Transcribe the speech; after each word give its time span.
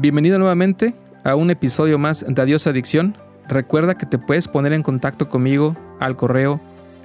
Bienvenido 0.00 0.38
nuevamente 0.38 0.94
a 1.24 1.34
un 1.34 1.50
episodio 1.50 1.98
más 1.98 2.24
de 2.26 2.40
Adiós 2.40 2.66
Adicción. 2.66 3.18
Recuerda 3.48 3.98
que 3.98 4.06
te 4.06 4.16
puedes 4.16 4.48
poner 4.48 4.72
en 4.72 4.82
contacto 4.82 5.28
conmigo 5.28 5.76
al 6.00 6.16
correo 6.16 6.58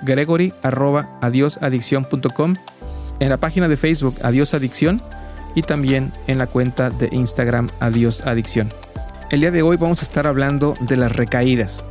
gregory.adiosadicción.com, 0.03 2.55
en 3.19 3.29
la 3.29 3.35
página 3.35 3.67
de 3.67 3.75
Facebook 3.75 4.15
Adiós 4.23 4.53
Adicción 4.53 5.01
y 5.55 5.63
también 5.63 6.13
en 6.27 6.37
la 6.37 6.47
cuenta 6.47 6.89
de 6.89 7.09
Instagram 7.11 7.67
Adiós 7.81 8.21
Adicción. 8.21 8.69
El 9.29 9.41
día 9.41 9.51
de 9.51 9.61
hoy 9.61 9.75
vamos 9.75 10.01
a 10.01 10.05
estar 10.05 10.25
hablando 10.25 10.73
de 10.79 10.95
las 10.95 11.13
recaídas. 11.13 11.83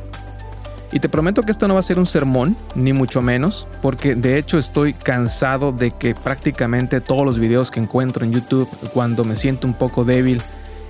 Y 0.91 1.01
te 1.01 1.09
prometo 1.09 1.43
que 1.43 1.51
esto 1.51 1.67
no 1.67 1.75
va 1.75 1.81
a 1.81 1.83
ser 1.83 1.99
un 1.99 2.07
sermón, 2.07 2.57
ni 2.73 2.93
mucho 2.93 3.21
menos, 3.21 3.67
porque 3.83 4.15
de 4.15 4.39
hecho 4.39 4.57
estoy 4.57 4.93
cansado 4.93 5.71
de 5.71 5.91
que 5.91 6.15
prácticamente 6.15 6.99
todos 6.99 7.23
los 7.23 7.37
videos 7.37 7.69
que 7.69 7.79
encuentro 7.79 8.25
en 8.25 8.33
YouTube, 8.33 8.67
cuando 8.91 9.23
me 9.23 9.35
siento 9.35 9.67
un 9.67 9.75
poco 9.75 10.03
débil, 10.03 10.41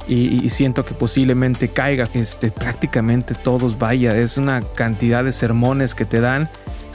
y, 0.07 0.49
siento 0.49 0.85
que 0.85 0.93
posiblemente 0.93 1.69
caiga, 1.69 2.07
este, 2.13 2.51
prácticamente 2.51 3.33
todos 3.33 3.77
vaya, 3.77 4.15
es 4.15 4.37
una 4.37 4.61
cantidad 4.61 5.23
de 5.23 5.31
sermones 5.31 5.95
que 5.95 6.05
te 6.05 6.19
dan 6.19 6.49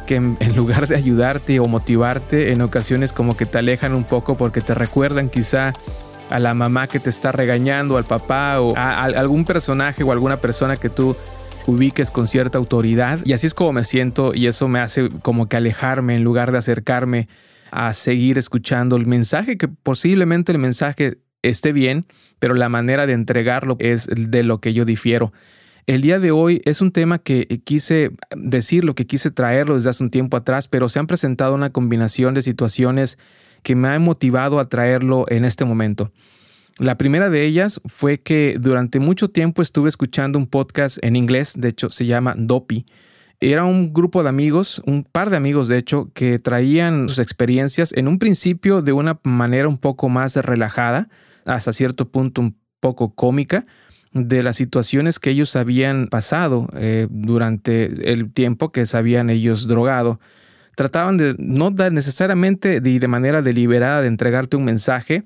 que 0.06 0.16
en, 0.16 0.56
lugar 0.56 0.88
de 0.88 0.96
ayudarte 0.96 1.60
o 1.60 1.66
motivarte, 1.66 2.52
en 2.52 2.62
ocasiones 2.62 3.12
como 3.12 3.36
que 3.36 3.46
te 3.46 3.58
alejan 3.58 3.94
un 3.94 4.04
poco 4.04 4.36
porque 4.36 4.60
te 4.60 4.74
recuerdan 4.74 5.28
quizá 5.28 5.72
a 6.30 6.38
la 6.38 6.54
mamá 6.54 6.86
que 6.86 7.00
te 7.00 7.10
está 7.10 7.32
regañando, 7.32 7.96
al 7.96 8.04
papá 8.04 8.60
o 8.60 8.76
a, 8.76 8.92
a 8.92 9.04
algún 9.04 9.44
personaje 9.44 10.02
o 10.02 10.12
alguna 10.12 10.40
persona 10.40 10.76
que 10.76 10.88
tú 10.88 11.16
ubiques 11.66 12.10
con 12.10 12.26
cierta 12.26 12.58
autoridad. 12.58 13.20
Y 13.24 13.32
así 13.32 13.46
es 13.46 13.54
como 13.54 13.72
me 13.72 13.84
siento 13.84 14.34
y 14.34 14.46
eso 14.46 14.68
me 14.68 14.80
hace 14.80 15.08
como 15.22 15.48
que 15.48 15.56
alejarme 15.56 16.16
en 16.16 16.24
lugar 16.24 16.52
de 16.52 16.58
acercarme 16.58 17.28
a 17.70 17.92
seguir 17.92 18.38
escuchando 18.38 18.96
el 18.96 19.06
mensaje, 19.06 19.56
que 19.56 19.68
posiblemente 19.68 20.52
el 20.52 20.58
mensaje 20.58 21.18
esté 21.42 21.72
bien, 21.72 22.06
pero 22.38 22.54
la 22.54 22.68
manera 22.68 23.06
de 23.06 23.12
entregarlo 23.12 23.76
es 23.78 24.08
de 24.12 24.42
lo 24.42 24.60
que 24.60 24.72
yo 24.72 24.84
difiero. 24.84 25.32
El 25.86 26.02
día 26.02 26.20
de 26.20 26.30
hoy 26.30 26.62
es 26.64 26.80
un 26.80 26.92
tema 26.92 27.18
que 27.18 27.46
quise 27.64 28.12
decir, 28.36 28.84
lo 28.84 28.94
que 28.94 29.06
quise 29.06 29.30
traerlo 29.30 29.74
desde 29.74 29.90
hace 29.90 30.04
un 30.04 30.10
tiempo 30.10 30.36
atrás, 30.36 30.68
pero 30.68 30.88
se 30.88 30.98
han 30.98 31.06
presentado 31.06 31.54
una 31.54 31.70
combinación 31.70 32.34
de 32.34 32.42
situaciones 32.42 33.18
que 33.62 33.74
me 33.74 33.88
han 33.88 34.02
motivado 34.02 34.58
a 34.58 34.68
traerlo 34.68 35.24
en 35.28 35.44
este 35.44 35.64
momento. 35.64 36.12
La 36.78 36.96
primera 36.96 37.28
de 37.28 37.44
ellas 37.44 37.80
fue 37.86 38.20
que 38.20 38.56
durante 38.58 39.00
mucho 39.00 39.28
tiempo 39.28 39.62
estuve 39.62 39.88
escuchando 39.88 40.38
un 40.38 40.46
podcast 40.46 40.98
en 41.02 41.16
inglés, 41.16 41.54
de 41.58 41.68
hecho 41.68 41.90
se 41.90 42.06
llama 42.06 42.34
Dopi. 42.36 42.86
Era 43.40 43.64
un 43.64 43.92
grupo 43.92 44.22
de 44.22 44.28
amigos, 44.28 44.82
un 44.86 45.02
par 45.02 45.30
de 45.30 45.36
amigos 45.36 45.68
de 45.68 45.78
hecho, 45.78 46.10
que 46.14 46.38
traían 46.38 47.08
sus 47.08 47.18
experiencias 47.18 47.92
en 47.94 48.06
un 48.06 48.18
principio 48.18 48.80
de 48.80 48.92
una 48.92 49.18
manera 49.24 49.66
un 49.66 49.78
poco 49.78 50.08
más 50.08 50.36
relajada, 50.36 51.08
hasta 51.44 51.72
cierto 51.72 52.10
punto 52.10 52.40
un 52.40 52.56
poco 52.80 53.14
cómica 53.14 53.66
de 54.12 54.42
las 54.42 54.56
situaciones 54.56 55.18
que 55.18 55.30
ellos 55.30 55.54
habían 55.56 56.08
pasado 56.08 56.68
eh, 56.74 57.06
durante 57.10 58.12
el 58.12 58.32
tiempo 58.32 58.72
que 58.72 58.86
se 58.86 58.96
habían 58.96 59.30
ellos 59.30 59.68
drogado. 59.68 60.20
Trataban 60.76 61.16
de 61.16 61.36
no 61.38 61.70
necesariamente 61.70 62.80
de, 62.80 62.98
de 62.98 63.08
manera 63.08 63.42
deliberada 63.42 64.00
de 64.00 64.08
entregarte 64.08 64.56
un 64.56 64.64
mensaje, 64.64 65.24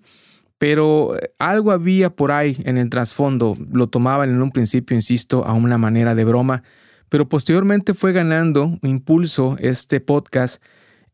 pero 0.59 1.17
algo 1.39 1.73
había 1.73 2.11
por 2.11 2.33
ahí 2.33 2.57
en 2.65 2.79
el 2.79 2.91
trasfondo. 2.91 3.57
Lo 3.71 3.89
tomaban 3.89 4.31
en 4.31 4.43
un 4.43 4.51
principio, 4.51 4.95
insisto, 4.95 5.45
a 5.45 5.53
una 5.53 5.79
manera 5.79 6.15
de 6.15 6.25
broma, 6.25 6.63
pero 7.09 7.29
posteriormente 7.29 7.95
fue 7.95 8.13
ganando 8.13 8.79
impulso 8.83 9.57
este 9.61 10.01
podcast 10.01 10.63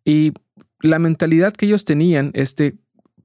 y 0.04 0.32
la 0.80 0.98
mentalidad 0.98 1.52
que 1.52 1.66
ellos 1.66 1.84
tenían, 1.84 2.30
este 2.34 2.76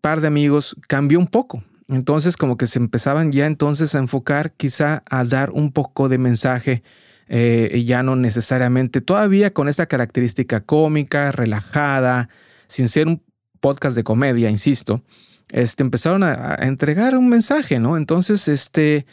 par 0.05 0.21
de 0.21 0.27
amigos, 0.27 0.77
cambió 0.88 1.17
un 1.17 1.25
poco. 1.25 1.63
Entonces 1.88 2.38
como 2.38 2.57
que 2.57 2.67
se 2.67 2.77
empezaban 2.77 3.31
ya 3.31 3.47
entonces 3.47 3.95
a 3.95 3.97
enfocar 3.97 4.51
quizá 4.51 5.01
a 5.09 5.23
dar 5.23 5.49
un 5.49 5.71
poco 5.71 6.09
de 6.09 6.19
mensaje 6.19 6.83
eh, 7.27 7.83
ya 7.88 8.03
no 8.03 8.15
necesariamente, 8.15 9.01
todavía 9.01 9.51
con 9.51 9.67
esta 9.67 9.88
característica 9.88 10.59
cómica, 10.59 11.31
relajada, 11.31 12.29
sin 12.67 12.88
ser 12.88 13.07
un 13.07 13.23
podcast 13.61 13.95
de 13.95 14.03
comedia, 14.03 14.51
insisto, 14.51 15.01
este, 15.49 15.81
empezaron 15.81 16.21
a, 16.21 16.53
entregar 16.59 17.17
un 17.17 17.27
mensaje, 17.27 17.79
¿no? 17.79 17.97
Entonces, 17.97 18.47
este, 18.47 19.07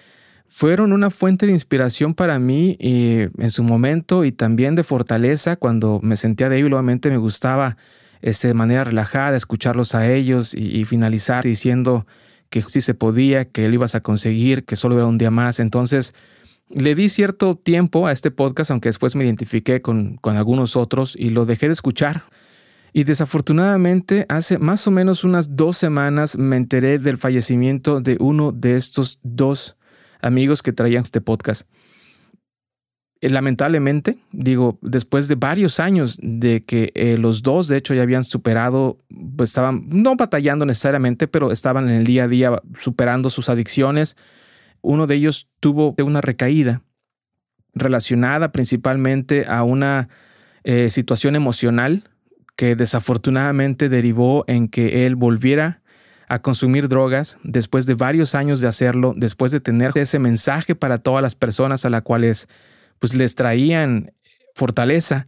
fueron 0.46 0.92
una 0.92 1.08
fuente 1.08 1.46
de 1.46 1.52
inspiración 1.52 2.12
para 2.12 2.38
mí 2.38 2.76
en 2.78 3.50
su 3.50 3.62
momento 3.62 4.26
y 4.26 4.32
también 4.32 4.74
de 4.74 4.84
fortaleza 4.84 5.56
cuando 5.56 6.00
me 6.02 6.16
sentía 6.16 6.50
débil, 6.50 6.74
obviamente 6.74 7.08
me 7.08 7.16
gustaba 7.16 7.78
este, 8.22 8.48
de 8.48 8.54
manera 8.54 8.84
relajada 8.84 9.36
escucharlos 9.36 9.94
a 9.94 10.10
ellos 10.10 10.54
y, 10.54 10.78
y 10.78 10.84
finalizar 10.84 11.44
diciendo 11.44 12.06
que 12.50 12.62
sí 12.62 12.80
se 12.80 12.94
podía, 12.94 13.44
que 13.46 13.64
él 13.64 13.74
ibas 13.74 13.94
a 13.94 14.00
conseguir, 14.00 14.64
que 14.64 14.76
solo 14.76 14.96
era 14.96 15.06
un 15.06 15.18
día 15.18 15.30
más. 15.30 15.58
Entonces, 15.58 16.14
le 16.68 16.94
di 16.94 17.08
cierto 17.08 17.56
tiempo 17.56 18.06
a 18.06 18.12
este 18.12 18.30
podcast, 18.30 18.70
aunque 18.70 18.88
después 18.88 19.14
me 19.14 19.24
identifiqué 19.24 19.82
con, 19.82 20.16
con 20.16 20.36
algunos 20.36 20.76
otros 20.76 21.14
y 21.18 21.30
lo 21.30 21.44
dejé 21.44 21.66
de 21.66 21.72
escuchar. 21.72 22.24
Y 22.92 23.04
desafortunadamente, 23.04 24.26
hace 24.28 24.58
más 24.58 24.86
o 24.86 24.90
menos 24.90 25.24
unas 25.24 25.56
dos 25.56 25.78
semanas 25.78 26.36
me 26.36 26.56
enteré 26.56 26.98
del 26.98 27.16
fallecimiento 27.16 28.00
de 28.00 28.18
uno 28.20 28.52
de 28.52 28.76
estos 28.76 29.18
dos 29.22 29.76
amigos 30.20 30.62
que 30.62 30.72
traían 30.72 31.02
este 31.02 31.20
podcast. 31.20 31.66
Eh, 33.22 33.30
lamentablemente, 33.30 34.18
digo, 34.32 34.78
después 34.82 35.28
de 35.28 35.36
varios 35.36 35.78
años 35.78 36.18
de 36.20 36.64
que 36.64 36.90
eh, 36.94 37.16
los 37.16 37.42
dos, 37.42 37.68
de 37.68 37.76
hecho, 37.76 37.94
ya 37.94 38.02
habían 38.02 38.24
superado, 38.24 38.98
pues 39.36 39.50
estaban 39.50 39.88
no 39.88 40.16
batallando 40.16 40.66
necesariamente, 40.66 41.28
pero 41.28 41.52
estaban 41.52 41.88
en 41.88 41.94
el 41.94 42.04
día 42.04 42.24
a 42.24 42.28
día 42.28 42.60
superando 42.74 43.30
sus 43.30 43.48
adicciones. 43.48 44.16
Uno 44.80 45.06
de 45.06 45.14
ellos 45.14 45.48
tuvo 45.60 45.94
una 46.02 46.20
recaída 46.20 46.82
relacionada 47.74 48.50
principalmente 48.50 49.46
a 49.46 49.62
una 49.62 50.08
eh, 50.64 50.90
situación 50.90 51.36
emocional 51.36 52.10
que 52.56 52.74
desafortunadamente 52.74 53.88
derivó 53.88 54.44
en 54.48 54.66
que 54.66 55.06
él 55.06 55.14
volviera 55.14 55.80
a 56.28 56.40
consumir 56.40 56.88
drogas 56.88 57.38
después 57.44 57.86
de 57.86 57.94
varios 57.94 58.34
años 58.34 58.60
de 58.60 58.66
hacerlo, 58.66 59.14
después 59.16 59.52
de 59.52 59.60
tener 59.60 59.92
ese 59.94 60.18
mensaje 60.18 60.74
para 60.74 60.98
todas 60.98 61.22
las 61.22 61.36
personas 61.36 61.84
a 61.84 61.90
las 61.90 62.02
cuales 62.02 62.48
pues 63.02 63.16
les 63.16 63.34
traían 63.34 64.12
fortaleza 64.54 65.26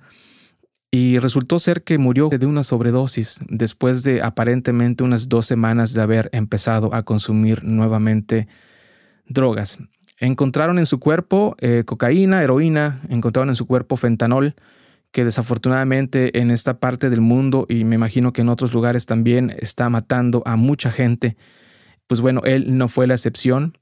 y 0.93 1.19
resultó 1.19 1.59
ser 1.59 1.83
que 1.83 1.99
murió 1.99 2.29
de 2.29 2.47
una 2.47 2.63
sobredosis 2.63 3.41
después 3.49 4.05
de 4.05 4.23
aparentemente 4.23 5.03
unas 5.03 5.29
dos 5.29 5.47
semanas 5.47 5.93
de 5.93 6.01
haber 6.01 6.31
empezado 6.33 6.95
a 6.95 7.03
consumir 7.03 7.65
nuevamente 7.65 8.47
drogas. 9.27 9.79
Encontraron 10.21 10.79
en 10.79 10.87
su 10.87 11.01
cuerpo 11.01 11.57
eh, 11.59 11.83
cocaína, 11.85 12.45
heroína, 12.45 13.01
encontraron 13.09 13.49
en 13.49 13.57
su 13.57 13.67
cuerpo 13.67 13.97
fentanol, 13.97 14.55
que 15.11 15.25
desafortunadamente 15.25 16.39
en 16.39 16.53
esta 16.53 16.79
parte 16.79 17.11
del 17.11 17.23
mundo 17.23 17.67
y 17.69 17.83
me 17.83 17.97
imagino 17.97 18.33
que 18.33 18.43
en 18.43 18.51
otros 18.51 18.73
lugares 18.73 19.05
también 19.05 19.53
está 19.59 19.89
matando 19.91 20.45
a 20.47 20.55
mucha 20.55 20.93
gente. 20.93 21.37
Pues 22.07 22.21
bueno, 22.21 22.41
él 22.45 22.79
no 22.79 22.87
fue 22.87 23.09
la 23.09 23.15
excepción. 23.15 23.77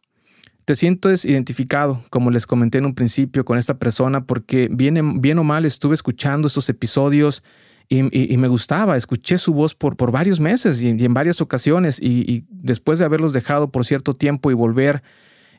Te 0.64 0.76
sientes 0.76 1.24
identificado, 1.24 2.04
como 2.10 2.30
les 2.30 2.46
comenté 2.46 2.78
en 2.78 2.86
un 2.86 2.94
principio, 2.94 3.44
con 3.44 3.58
esta 3.58 3.78
persona 3.78 4.24
porque 4.24 4.68
bien, 4.70 5.38
o 5.38 5.44
mal 5.44 5.64
estuve 5.64 5.94
escuchando 5.94 6.46
estos 6.46 6.68
episodios 6.68 7.42
y, 7.88 8.36
me 8.38 8.48
gustaba, 8.48 8.96
escuché 8.96 9.38
su 9.38 9.52
voz 9.52 9.74
por, 9.74 9.96
por 9.96 10.12
varios 10.12 10.40
meses 10.40 10.80
y, 10.82 10.88
en 10.88 11.14
varias 11.14 11.40
ocasiones 11.40 12.00
y, 12.00 12.44
después 12.48 13.00
de 13.00 13.04
haberlos 13.04 13.32
dejado 13.32 13.70
por 13.72 13.84
cierto 13.84 14.14
tiempo 14.14 14.50
y 14.52 14.54
volver, 14.54 15.02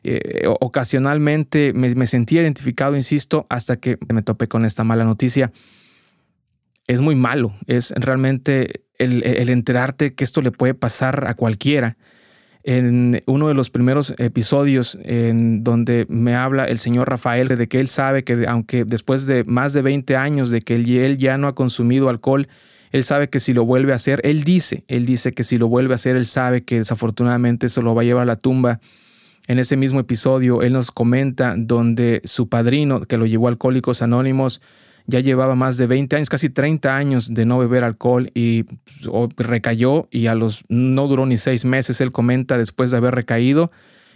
eh, 0.04 0.46
ocasionalmente 0.60 1.72
me, 1.74 1.94
me, 1.94 2.06
sentía 2.06 2.42
identificado, 2.42 2.96
insisto, 2.96 3.46
hasta 3.50 3.76
que 3.76 3.98
me 4.12 4.22
topé 4.22 4.48
con 4.48 4.64
esta 4.64 4.84
mala 4.84 5.04
noticia. 5.04 5.52
Es 6.86 7.02
muy 7.02 7.14
malo, 7.14 7.54
es 7.66 7.92
realmente 7.96 8.84
el, 8.98 9.22
el 9.22 9.50
enterarte 9.50 10.14
que 10.14 10.24
esto 10.24 10.40
le 10.40 10.50
puede 10.50 10.74
pasar 10.74 11.26
a 11.28 11.34
cualquiera 11.34 11.96
en 12.64 13.22
uno 13.26 13.48
de 13.48 13.54
los 13.54 13.68
primeros 13.68 14.14
episodios 14.16 14.98
en 15.02 15.62
donde 15.62 16.06
me 16.08 16.34
habla 16.34 16.64
el 16.64 16.78
señor 16.78 17.10
Rafael 17.10 17.46
de 17.46 17.68
que 17.68 17.78
él 17.78 17.88
sabe 17.88 18.24
que 18.24 18.46
aunque 18.48 18.84
después 18.84 19.26
de 19.26 19.44
más 19.44 19.74
de 19.74 19.82
20 19.82 20.16
años 20.16 20.50
de 20.50 20.62
que 20.62 20.74
él 20.74 21.18
ya 21.18 21.36
no 21.36 21.46
ha 21.46 21.54
consumido 21.54 22.08
alcohol, 22.08 22.48
él 22.90 23.04
sabe 23.04 23.28
que 23.28 23.38
si 23.38 23.52
lo 23.52 23.66
vuelve 23.66 23.92
a 23.92 23.96
hacer, 23.96 24.20
él 24.24 24.44
dice, 24.44 24.84
él 24.88 25.04
dice 25.04 25.32
que 25.32 25.44
si 25.44 25.58
lo 25.58 25.68
vuelve 25.68 25.92
a 25.92 25.96
hacer, 25.96 26.16
él 26.16 26.26
sabe 26.26 26.62
que 26.62 26.78
desafortunadamente 26.78 27.66
eso 27.66 27.82
lo 27.82 27.94
va 27.94 28.00
a 28.00 28.04
llevar 28.04 28.22
a 28.22 28.26
la 28.26 28.36
tumba. 28.36 28.80
En 29.46 29.58
ese 29.58 29.76
mismo 29.76 30.00
episodio, 30.00 30.62
él 30.62 30.72
nos 30.72 30.90
comenta 30.90 31.56
donde 31.58 32.22
su 32.24 32.48
padrino, 32.48 33.00
que 33.00 33.18
lo 33.18 33.26
llevó 33.26 33.48
Alcohólicos 33.48 34.00
Anónimos, 34.00 34.62
ya 35.06 35.20
llevaba 35.20 35.54
más 35.54 35.76
de 35.76 35.86
20 35.86 36.16
años, 36.16 36.30
casi 36.30 36.48
30 36.48 36.96
años 36.96 37.34
de 37.34 37.44
no 37.44 37.58
beber 37.58 37.84
alcohol 37.84 38.30
y 38.34 38.64
recayó 39.36 40.08
y 40.10 40.26
a 40.26 40.34
los 40.34 40.64
no 40.68 41.06
duró 41.08 41.26
ni 41.26 41.36
seis 41.36 41.64
meses, 41.64 42.00
él 42.00 42.12
comenta 42.12 42.56
después 42.56 42.90
de 42.90 42.96
haber 42.96 43.14
recaído 43.14 43.70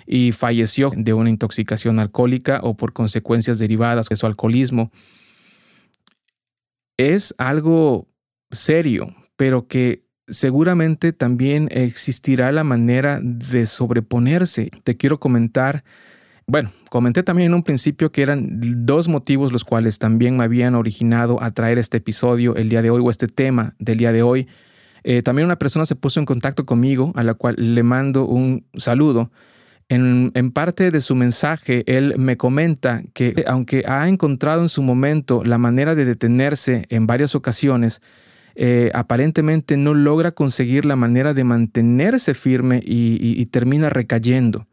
y 0.06 0.32
falleció 0.32 0.90
de 0.96 1.12
una 1.12 1.28
intoxicación 1.28 1.98
alcohólica 1.98 2.60
o 2.62 2.76
por 2.76 2.94
consecuencias 2.94 3.58
derivadas 3.58 4.08
de 4.08 4.16
su 4.16 4.26
alcoholismo. 4.26 4.90
Es 6.96 7.34
algo 7.36 8.08
serio, 8.50 9.14
pero 9.36 9.68
que 9.68 10.06
seguramente 10.26 11.12
también 11.12 11.68
existirá 11.70 12.50
la 12.52 12.64
manera 12.64 13.20
de 13.22 13.66
sobreponerse. 13.66 14.70
Te 14.84 14.96
quiero 14.96 15.20
comentar 15.20 15.84
bueno, 16.48 16.72
comenté 16.88 17.22
también 17.22 17.48
en 17.48 17.54
un 17.54 17.62
principio 17.62 18.10
que 18.10 18.22
eran 18.22 18.58
dos 18.86 19.06
motivos 19.06 19.52
los 19.52 19.64
cuales 19.64 19.98
también 19.98 20.38
me 20.38 20.44
habían 20.44 20.74
originado 20.74 21.42
a 21.42 21.50
traer 21.50 21.76
este 21.76 21.98
episodio 21.98 22.56
el 22.56 22.70
día 22.70 22.80
de 22.80 22.88
hoy 22.88 23.02
o 23.04 23.10
este 23.10 23.28
tema 23.28 23.74
del 23.78 23.98
día 23.98 24.12
de 24.12 24.22
hoy. 24.22 24.48
Eh, 25.04 25.20
también 25.20 25.44
una 25.44 25.58
persona 25.58 25.84
se 25.84 25.94
puso 25.94 26.20
en 26.20 26.26
contacto 26.26 26.64
conmigo, 26.64 27.12
a 27.16 27.22
la 27.22 27.34
cual 27.34 27.56
le 27.58 27.82
mando 27.82 28.24
un 28.24 28.64
saludo. 28.78 29.30
En, 29.90 30.32
parte 30.52 30.90
de 30.90 31.02
su 31.02 31.14
mensaje, 31.14 31.84
él 31.86 32.14
me 32.18 32.38
comenta 32.38 33.02
que 33.12 33.44
aunque 33.46 33.84
ha 33.86 34.08
encontrado 34.08 34.62
en 34.62 34.68
su 34.70 34.82
momento 34.82 35.44
la 35.44 35.58
manera 35.58 35.94
de 35.94 36.06
detenerse 36.06 36.86
en 36.88 37.06
varias 37.06 37.34
ocasiones, 37.34 38.00
eh, 38.54 38.90
aparentemente 38.94 39.76
no 39.76 39.92
logra 39.92 40.32
conseguir 40.32 40.86
la 40.86 40.96
manera 40.96 41.34
de 41.34 41.44
mantenerse 41.44 42.32
firme 42.32 42.80
y 42.82 43.44
termina 43.46 43.90
recayendo. 43.90 44.66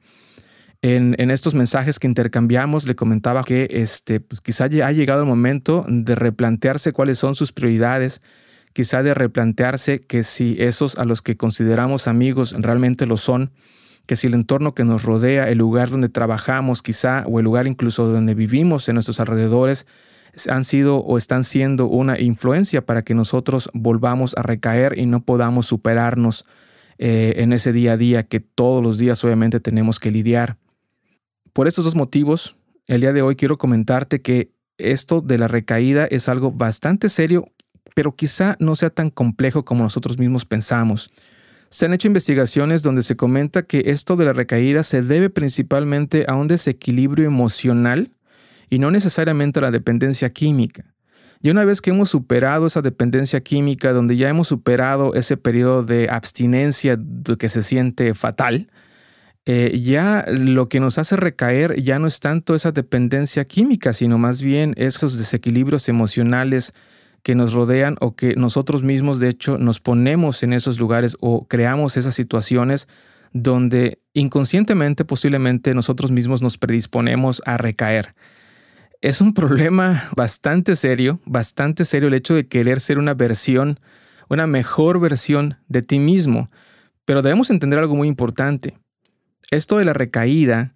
En, 0.88 1.32
estos 1.32 1.56
mensajes 1.56 1.98
que 1.98 2.06
intercambiamos 2.06 2.86
le 2.86 2.96
comentaba 2.96 3.44
que 3.44 3.68
este, 3.72 4.20
pues 4.20 4.40
quizá 4.40 4.68
ya 4.68 4.86
ha 4.86 4.92
llegado 4.92 5.22
el 5.22 5.28
momento 5.28 5.84
de 5.88 6.14
replantearse 6.14 6.94
cuáles 6.94 7.18
son 7.18 7.34
sus 7.34 7.52
prioridades, 7.52 8.22
quizá 8.72 9.02
de 9.02 9.16
replantearse 9.16 10.02
que 10.02 10.22
si 10.22 10.56
esos 10.60 11.00
a 11.00 11.06
los 11.06 11.24
que 11.24 11.38
consideramos 11.38 12.08
amigos 12.08 12.56
realmente 12.60 13.08
lo 13.08 13.18
son, 13.18 13.50
que 14.06 14.16
si 14.16 14.28
el 14.28 14.36
entorno 14.36 14.76
que 14.76 14.84
nos 14.84 15.02
rodea, 15.02 15.50
el 15.50 15.58
lugar 15.58 15.90
donde 15.90 16.08
trabajamos 16.08 16.84
quizá 16.84 17.26
o 17.26 17.40
el 17.40 17.46
lugar 17.46 17.66
incluso 17.66 18.06
donde 18.06 18.36
vivimos 18.36 18.88
en 18.88 18.94
nuestros 18.94 19.20
alrededores, 19.20 19.88
han 20.52 20.64
sido 20.66 20.98
o 20.98 21.18
están 21.18 21.46
siendo 21.46 21.88
una 21.88 22.20
influencia 22.20 22.86
para 22.86 23.02
que 23.02 23.16
nosotros 23.16 23.72
volvamos 23.74 24.36
a 24.38 24.44
recaer 24.44 25.00
y 25.00 25.08
no 25.08 25.24
podamos 25.24 25.66
superarnos 25.66 26.46
eh, 27.00 27.34
en 27.38 27.54
ese 27.54 27.74
día 27.74 27.94
a 27.94 27.98
día 27.98 28.22
que 28.22 28.40
todos 28.40 28.84
los 28.84 29.00
días 29.00 29.24
obviamente 29.24 29.60
tenemos 29.60 30.00
que 30.00 30.12
lidiar. 30.12 30.58
Por 31.56 31.70
estos 31.70 31.86
dos 31.86 31.96
motivos, 31.96 32.58
el 32.86 33.00
día 33.00 33.14
de 33.14 33.22
hoy 33.22 33.38
quiero 33.38 33.58
comentarte 33.58 34.22
que 34.22 34.52
esto 34.78 35.22
de 35.22 35.38
la 35.38 35.48
recaída 35.48 36.04
es 36.04 36.28
algo 36.28 36.52
bastante 36.52 37.08
serio, 37.08 37.48
pero 37.94 38.14
quizá 38.14 38.58
no 38.60 38.76
sea 38.76 38.90
tan 38.90 39.10
complejo 39.10 39.64
como 39.64 39.82
nosotros 39.82 40.18
mismos 40.18 40.44
pensamos. 40.44 41.10
Se 41.70 41.86
han 41.86 41.94
hecho 41.94 42.10
investigaciones 42.10 42.84
donde 42.84 43.04
se 43.04 43.16
comenta 43.16 43.64
que 43.64 43.84
esto 43.86 44.18
de 44.18 44.26
la 44.26 44.34
recaída 44.34 44.84
se 44.84 45.02
debe 45.02 45.30
principalmente 45.30 46.26
a 46.28 46.36
un 46.36 46.48
desequilibrio 46.48 47.26
emocional 47.26 48.12
y 48.70 48.80
no 48.80 48.92
necesariamente 48.92 49.60
a 49.60 49.62
la 49.62 49.72
dependencia 49.72 50.34
química. 50.34 50.94
Y 51.42 51.52
una 51.52 51.64
vez 51.64 51.82
que 51.82 51.92
hemos 51.92 52.10
superado 52.10 52.68
esa 52.68 52.82
dependencia 52.82 53.40
química, 53.40 53.94
donde 53.94 54.18
ya 54.18 54.28
hemos 54.28 54.50
superado 54.50 55.14
ese 55.14 55.38
periodo 55.38 55.84
de 55.84 56.10
abstinencia 56.10 57.00
que 57.40 57.48
se 57.48 57.62
siente 57.62 58.14
fatal, 58.14 58.68
eh, 59.48 59.80
ya 59.84 60.26
lo 60.28 60.68
que 60.70 60.80
nos 60.80 60.98
hace 60.98 61.16
recaer 61.18 61.80
ya 61.82 62.00
no 62.00 62.08
es 62.08 62.20
tanto 62.20 62.56
esa 62.56 62.72
dependencia 62.72 63.46
química, 63.46 63.94
sino 63.94 64.18
más 64.18 64.42
bien 64.42 64.74
esos 64.76 65.20
desequilibrios 65.20 65.88
emocionales 65.88 66.74
que 67.22 67.36
nos 67.36 67.54
rodean 67.54 67.96
o 68.02 68.16
que 68.16 68.36
nosotros 68.36 68.82
mismos 68.82 69.20
de 69.20 69.30
hecho 69.30 69.60
nos 69.60 69.80
ponemos 69.80 70.42
en 70.42 70.54
esos 70.54 70.80
lugares 70.80 71.16
o 71.20 71.48
creamos 71.48 71.96
esas 71.96 72.16
situaciones 72.16 72.88
donde 73.34 74.00
inconscientemente 74.14 75.06
posiblemente 75.06 75.76
nosotros 75.76 76.12
mismos 76.12 76.42
nos 76.42 76.58
predisponemos 76.58 77.44
a 77.46 77.58
recaer. 77.58 78.16
Es 79.02 79.22
un 79.22 79.34
problema 79.36 80.10
bastante 80.16 80.76
serio, 80.76 81.20
bastante 81.26 81.86
serio 81.86 82.08
el 82.08 82.16
hecho 82.16 82.34
de 82.34 82.48
querer 82.48 82.80
ser 82.80 82.98
una 82.98 83.14
versión, 83.14 83.80
una 84.28 84.48
mejor 84.48 85.00
versión 85.00 85.58
de 85.68 85.84
ti 85.84 86.00
mismo, 86.00 86.50
pero 87.06 87.22
debemos 87.22 87.52
entender 87.52 87.78
algo 87.78 87.96
muy 87.96 88.08
importante 88.08 88.80
esto 89.52 89.78
de 89.78 89.86
la 89.86 89.94
recaída 89.94 90.76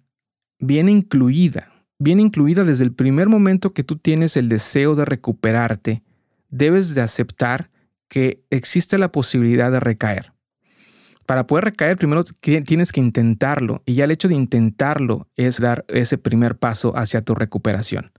viene 0.58 0.90
incluida, 0.90 1.72
viene 1.98 2.22
incluida 2.22 2.64
desde 2.64 2.84
el 2.84 2.92
primer 2.92 3.28
momento 3.28 3.72
que 3.72 3.84
tú 3.84 3.96
tienes 3.96 4.36
el 4.36 4.48
deseo 4.48 4.94
de 4.94 5.04
recuperarte, 5.04 6.02
debes 6.48 6.94
de 6.94 7.00
aceptar 7.00 7.70
que 8.08 8.42
existe 8.50 8.98
la 8.98 9.12
posibilidad 9.12 9.70
de 9.70 9.80
recaer. 9.80 10.32
Para 11.26 11.46
poder 11.46 11.66
recaer, 11.66 11.96
primero 11.96 12.24
tienes 12.40 12.90
que 12.90 13.00
intentarlo 13.00 13.82
y 13.86 13.94
ya 13.94 14.04
el 14.04 14.10
hecho 14.10 14.26
de 14.26 14.34
intentarlo 14.34 15.28
es 15.36 15.60
dar 15.60 15.84
ese 15.86 16.18
primer 16.18 16.56
paso 16.56 16.96
hacia 16.96 17.20
tu 17.20 17.36
recuperación. 17.36 18.10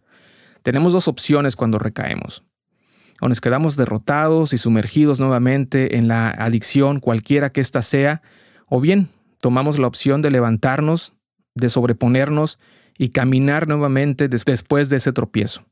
Tenemos 0.63 0.94
dos 0.94 1.07
opciones 1.09 1.57
cuando 1.57 1.77
recaemos. 1.77 2.45
O 3.19 3.27
nos 3.27 3.42
quedamos 3.42 3.75
derrotados 3.75 4.54
y 4.54 4.57
sumergidos 4.57 5.19
nuevamente 5.19 5.97
en 5.97 6.07
la 6.07 6.30
adicción, 6.30 6.99
cualquiera 6.99 7.52
que 7.52 7.61
ésta 7.61 7.81
sea, 7.81 8.21
o 8.68 8.80
bien 8.80 9.09
tomamos 9.42 9.80
la 9.80 9.88
opción 9.88 10.21
de 10.21 10.31
levantarnos, 10.31 11.14
de 11.56 11.69
sobreponernos 11.69 12.60
y 12.98 13.10
caminar 13.10 13.68
nuevamente 13.68 14.30
después 14.30 14.90
de 14.90 14.98
ese 14.98 15.12
tropiezo. 15.12 15.66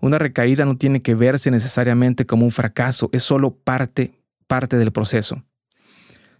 Una 0.00 0.18
recaída 0.18 0.64
no 0.64 0.76
tiene 0.76 1.00
que 1.00 1.14
verse 1.14 1.50
necesariamente 1.50 2.26
como 2.26 2.44
un 2.44 2.50
fracaso, 2.50 3.08
es 3.12 3.22
solo 3.22 3.54
parte, 3.54 4.12
parte 4.46 4.76
del 4.76 4.92
proceso. 4.92 5.42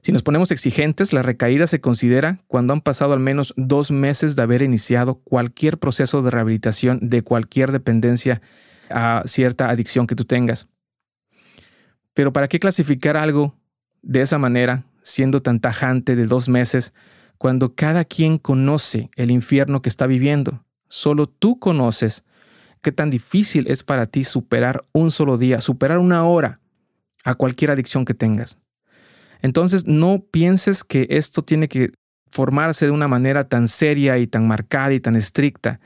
Si 0.03 0.11
nos 0.11 0.25
ponemos 0.25 0.51
exigentes, 0.51 1.13
la 1.13 1.23
recaída 1.23 1.69
se 1.69 1.81
considera 1.81 2.41
cuando 2.49 2.73
han 2.73 2.81
pasado 2.81 3.13
al 3.13 3.21
menos 3.21 3.55
dos 3.57 3.93
meses 3.93 4.35
de 4.35 4.43
haber 4.43 4.63
iniciado 4.63 5.21
cualquier 5.23 5.79
proceso 5.79 6.23
de 6.23 6.33
rehabilitación 6.33 6.99
de 7.09 7.23
cualquier 7.23 7.71
dependencia 7.71 8.43
a 8.91 9.23
cierta 9.27 9.71
adicción 9.71 10.09
que 10.09 10.17
tú 10.17 10.25
tengas. 10.25 10.67
Pero 12.15 12.33
¿para 12.33 12.49
qué 12.49 12.59
clasificar 12.59 13.17
algo 13.17 13.55
de 14.03 14.23
esa 14.23 14.39
manera 14.39 14.85
siendo 15.03 15.43
tan 15.43 15.61
tajante 15.61 16.17
de 16.17 16.27
dos 16.27 16.49
meses 16.49 16.95
cuando 17.39 17.75
cada 17.75 18.05
quien 18.05 18.39
conoce 18.39 19.11
el 19.17 19.31
infierno 19.31 19.83
que 19.83 19.89
está 19.89 20.07
viviendo. 20.07 20.65
Solo 20.89 21.27
tú 21.27 21.59
conoces 21.59 22.25
qué 22.83 22.93
tan 22.93 23.11
difícil 23.11 23.67
es 23.69 23.83
para 23.83 24.07
ti 24.07 24.25
superar 24.25 24.85
un 24.93 25.11
solo 25.11 25.39
día, 25.39 25.61
superar 25.61 25.99
una 25.99 26.25
hora 26.25 26.61
a 27.25 27.35
cualquier 27.35 27.71
adicción 27.71 28.05
que 28.05 28.15
tengas. 28.15 28.59
Entonces 29.41 29.87
no 29.87 30.25
pienses 30.31 30.85
que 30.85 31.07
esto 31.11 31.43
tiene 31.43 31.69
que 31.69 31.93
formarse 32.31 32.87
de 32.87 32.93
una 32.93 33.09
manera 33.09 33.49
tan 33.49 33.69
seria 33.69 34.19
y 34.19 34.27
tan 34.27 34.47
marcada 34.47 34.95
y 34.95 35.01
tan 35.01 35.17
estricta. 35.17 35.81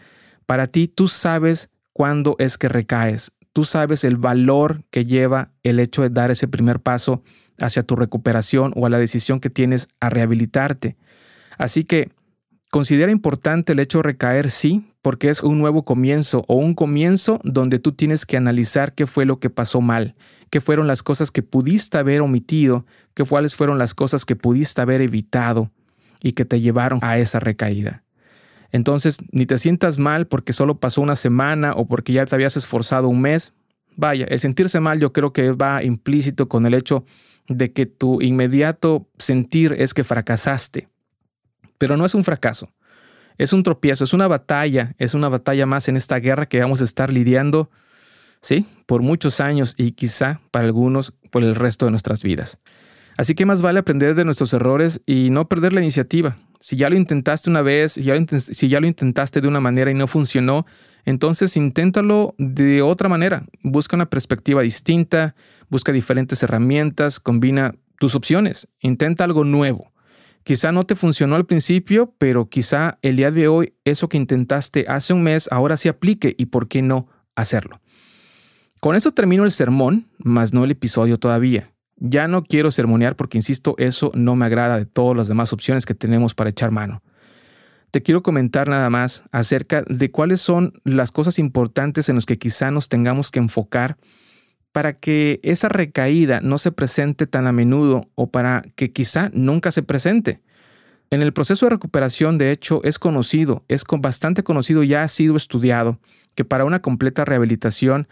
Para 0.46 0.66
ti 0.66 0.88
tú 0.88 1.08
sabes 1.08 1.70
cuándo 1.92 2.37
es 2.38 2.58
que 2.58 2.68
recaes, 2.68 3.32
tú 3.52 3.64
sabes 3.64 4.04
el 4.04 4.16
valor 4.16 4.85
que 4.90 5.06
lleva 5.06 5.52
el 5.62 5.80
hecho 5.80 6.02
de 6.02 6.11
dar 6.11 6.30
ese 6.30 6.46
primer 6.46 6.80
paso 6.80 7.23
hacia 7.60 7.82
tu 7.82 7.96
recuperación 7.96 8.72
o 8.76 8.86
a 8.86 8.90
la 8.90 8.98
decisión 8.98 9.40
que 9.40 9.50
tienes 9.50 9.88
a 10.00 10.10
rehabilitarte. 10.10 10.96
Así 11.58 11.84
que 11.84 12.10
considera 12.70 13.12
importante 13.12 13.72
el 13.72 13.80
hecho 13.80 13.98
de 13.98 14.04
recaer, 14.04 14.50
sí, 14.50 14.92
porque 15.02 15.28
es 15.28 15.42
un 15.42 15.58
nuevo 15.58 15.84
comienzo 15.84 16.44
o 16.48 16.56
un 16.56 16.75
comienzo 16.75 17.40
donde 17.44 17.78
tú 17.78 17.92
tienes 17.92 18.26
que 18.26 18.36
analizar 18.36 18.92
qué 18.94 19.06
fue 19.06 19.25
lo 19.25 19.38
que 19.38 19.50
pasó 19.50 19.80
mal, 19.80 20.14
qué 20.50 20.60
fueron 20.60 20.86
las 20.86 21.02
cosas 21.02 21.30
que 21.30 21.42
pudiste 21.42 21.96
haber 21.98 22.20
omitido, 22.20 22.86
qué 23.14 23.25
cuáles 23.25 23.54
fueron 23.54 23.78
las 23.78 23.94
cosas 23.94 24.25
que 24.25 24.36
pudiste 24.36 24.80
haber 24.80 25.00
evitado 25.00 25.70
y 26.22 26.32
que 26.32 26.44
te 26.44 26.60
llevaron 26.60 26.98
a 27.02 27.18
esa 27.18 27.38
recaída. 27.40 28.02
Entonces, 28.72 29.18
ni 29.30 29.46
te 29.46 29.58
sientas 29.58 29.96
mal 29.98 30.26
porque 30.26 30.52
solo 30.52 30.80
pasó 30.80 31.00
una 31.00 31.16
semana 31.16 31.72
o 31.72 31.86
porque 31.86 32.12
ya 32.12 32.26
te 32.26 32.34
habías 32.34 32.56
esforzado 32.56 33.08
un 33.08 33.20
mes. 33.20 33.52
Vaya, 33.96 34.26
el 34.28 34.40
sentirse 34.40 34.80
mal 34.80 35.00
yo 35.00 35.12
creo 35.12 35.32
que 35.32 35.52
va 35.52 35.82
implícito 35.82 36.48
con 36.48 36.66
el 36.66 36.75
hecho 36.75 37.04
de 37.48 37.72
que 37.72 37.86
tu 37.86 38.20
inmediato 38.22 39.06
sentir 39.18 39.74
es 39.78 39.94
que 39.94 40.04
fracasaste. 40.04 40.88
Pero 41.78 41.96
no 41.96 42.04
es 42.04 42.14
un 42.14 42.24
fracaso, 42.24 42.70
es 43.38 43.52
un 43.52 43.62
tropiezo, 43.62 44.04
es 44.04 44.14
una 44.14 44.28
batalla, 44.28 44.94
es 44.98 45.14
una 45.14 45.28
batalla 45.28 45.66
más 45.66 45.88
en 45.88 45.96
esta 45.96 46.18
guerra 46.18 46.46
que 46.46 46.60
vamos 46.60 46.80
a 46.80 46.84
estar 46.84 47.12
lidiando, 47.12 47.70
sí, 48.40 48.66
por 48.86 49.02
muchos 49.02 49.40
años 49.40 49.74
y 49.76 49.92
quizá 49.92 50.40
para 50.50 50.64
algunos 50.64 51.12
por 51.30 51.42
el 51.42 51.54
resto 51.54 51.84
de 51.84 51.90
nuestras 51.90 52.22
vidas. 52.22 52.58
Así 53.18 53.34
que 53.34 53.46
más 53.46 53.62
vale 53.62 53.78
aprender 53.78 54.14
de 54.14 54.24
nuestros 54.24 54.52
errores 54.52 55.00
y 55.06 55.30
no 55.30 55.48
perder 55.48 55.72
la 55.72 55.80
iniciativa. 55.80 56.36
Si 56.60 56.76
ya 56.76 56.90
lo 56.90 56.96
intentaste 56.96 57.50
una 57.50 57.62
vez, 57.62 57.92
si 57.92 58.02
ya 58.02 58.80
lo, 58.80 58.86
intentaste 58.86 59.40
de 59.40 59.48
una 59.48 59.60
manera 59.60 59.90
y 59.90 59.94
no 59.94 60.06
funcionó, 60.06 60.66
entonces 61.04 61.56
inténtalo 61.56 62.34
de 62.38 62.82
otra 62.82 63.08
manera. 63.08 63.44
Busca 63.62 63.96
una 63.96 64.10
perspectiva 64.10 64.62
distinta, 64.62 65.34
busca 65.68 65.92
diferentes 65.92 66.42
herramientas, 66.42 67.20
combina 67.20 67.75
tus 67.98 68.14
opciones, 68.14 68.68
intenta 68.80 69.25
algo 69.25 69.44
nuevo. 69.44 69.92
Quizá 70.44 70.70
no 70.70 70.84
te 70.84 70.94
funcionó 70.94 71.34
al 71.34 71.46
principio, 71.46 72.14
pero 72.18 72.48
quizá 72.48 72.98
el 73.02 73.16
día 73.16 73.30
de 73.30 73.48
hoy 73.48 73.75
eso 73.84 74.08
que 74.08 74.16
intentaste 74.16 74.86
hace 74.88 75.12
un 75.12 75.22
mes 75.22 75.48
ahora 75.50 75.76
sí 75.76 75.88
aplique 75.88 76.34
y 76.38 76.46
por 76.46 76.68
qué 76.68 76.82
no 76.82 77.08
hacerlo. 77.34 77.80
Con 78.80 78.94
eso 78.94 79.10
termino 79.12 79.44
el 79.44 79.50
sermón, 79.50 80.08
más 80.18 80.52
no 80.52 80.64
el 80.64 80.70
episodio 80.70 81.18
todavía. 81.18 81.72
Ya 81.96 82.28
no 82.28 82.44
quiero 82.44 82.70
sermonear 82.72 83.16
porque, 83.16 83.38
insisto, 83.38 83.74
eso 83.78 84.10
no 84.14 84.36
me 84.36 84.44
agrada 84.46 84.78
de 84.78 84.86
todas 84.86 85.16
las 85.16 85.28
demás 85.28 85.52
opciones 85.52 85.86
que 85.86 85.94
tenemos 85.94 86.34
para 86.34 86.50
echar 86.50 86.70
mano. 86.70 87.02
Te 87.90 88.02
quiero 88.02 88.22
comentar 88.22 88.68
nada 88.68 88.90
más 88.90 89.24
acerca 89.32 89.82
de 89.88 90.10
cuáles 90.10 90.40
son 90.40 90.74
las 90.84 91.12
cosas 91.12 91.38
importantes 91.38 92.08
en 92.08 92.16
las 92.16 92.26
que 92.26 92.38
quizá 92.38 92.70
nos 92.70 92.88
tengamos 92.88 93.30
que 93.30 93.38
enfocar 93.38 93.96
para 94.72 94.92
que 94.92 95.40
esa 95.42 95.70
recaída 95.70 96.40
no 96.42 96.58
se 96.58 96.70
presente 96.70 97.26
tan 97.26 97.46
a 97.46 97.52
menudo 97.52 98.10
o 98.14 98.30
para 98.30 98.62
que 98.74 98.92
quizá 98.92 99.30
nunca 99.32 99.72
se 99.72 99.82
presente. 99.82 100.42
En 101.08 101.22
el 101.22 101.32
proceso 101.32 101.64
de 101.64 101.70
recuperación, 101.70 102.36
de 102.36 102.50
hecho, 102.50 102.82
es 102.84 102.98
conocido, 102.98 103.64
es 103.68 103.84
bastante 103.88 104.42
conocido, 104.42 104.82
ya 104.82 105.02
ha 105.02 105.08
sido 105.08 105.36
estudiado, 105.36 105.98
que 106.34 106.44
para 106.44 106.66
una 106.66 106.82
completa 106.82 107.24
rehabilitación 107.24 108.06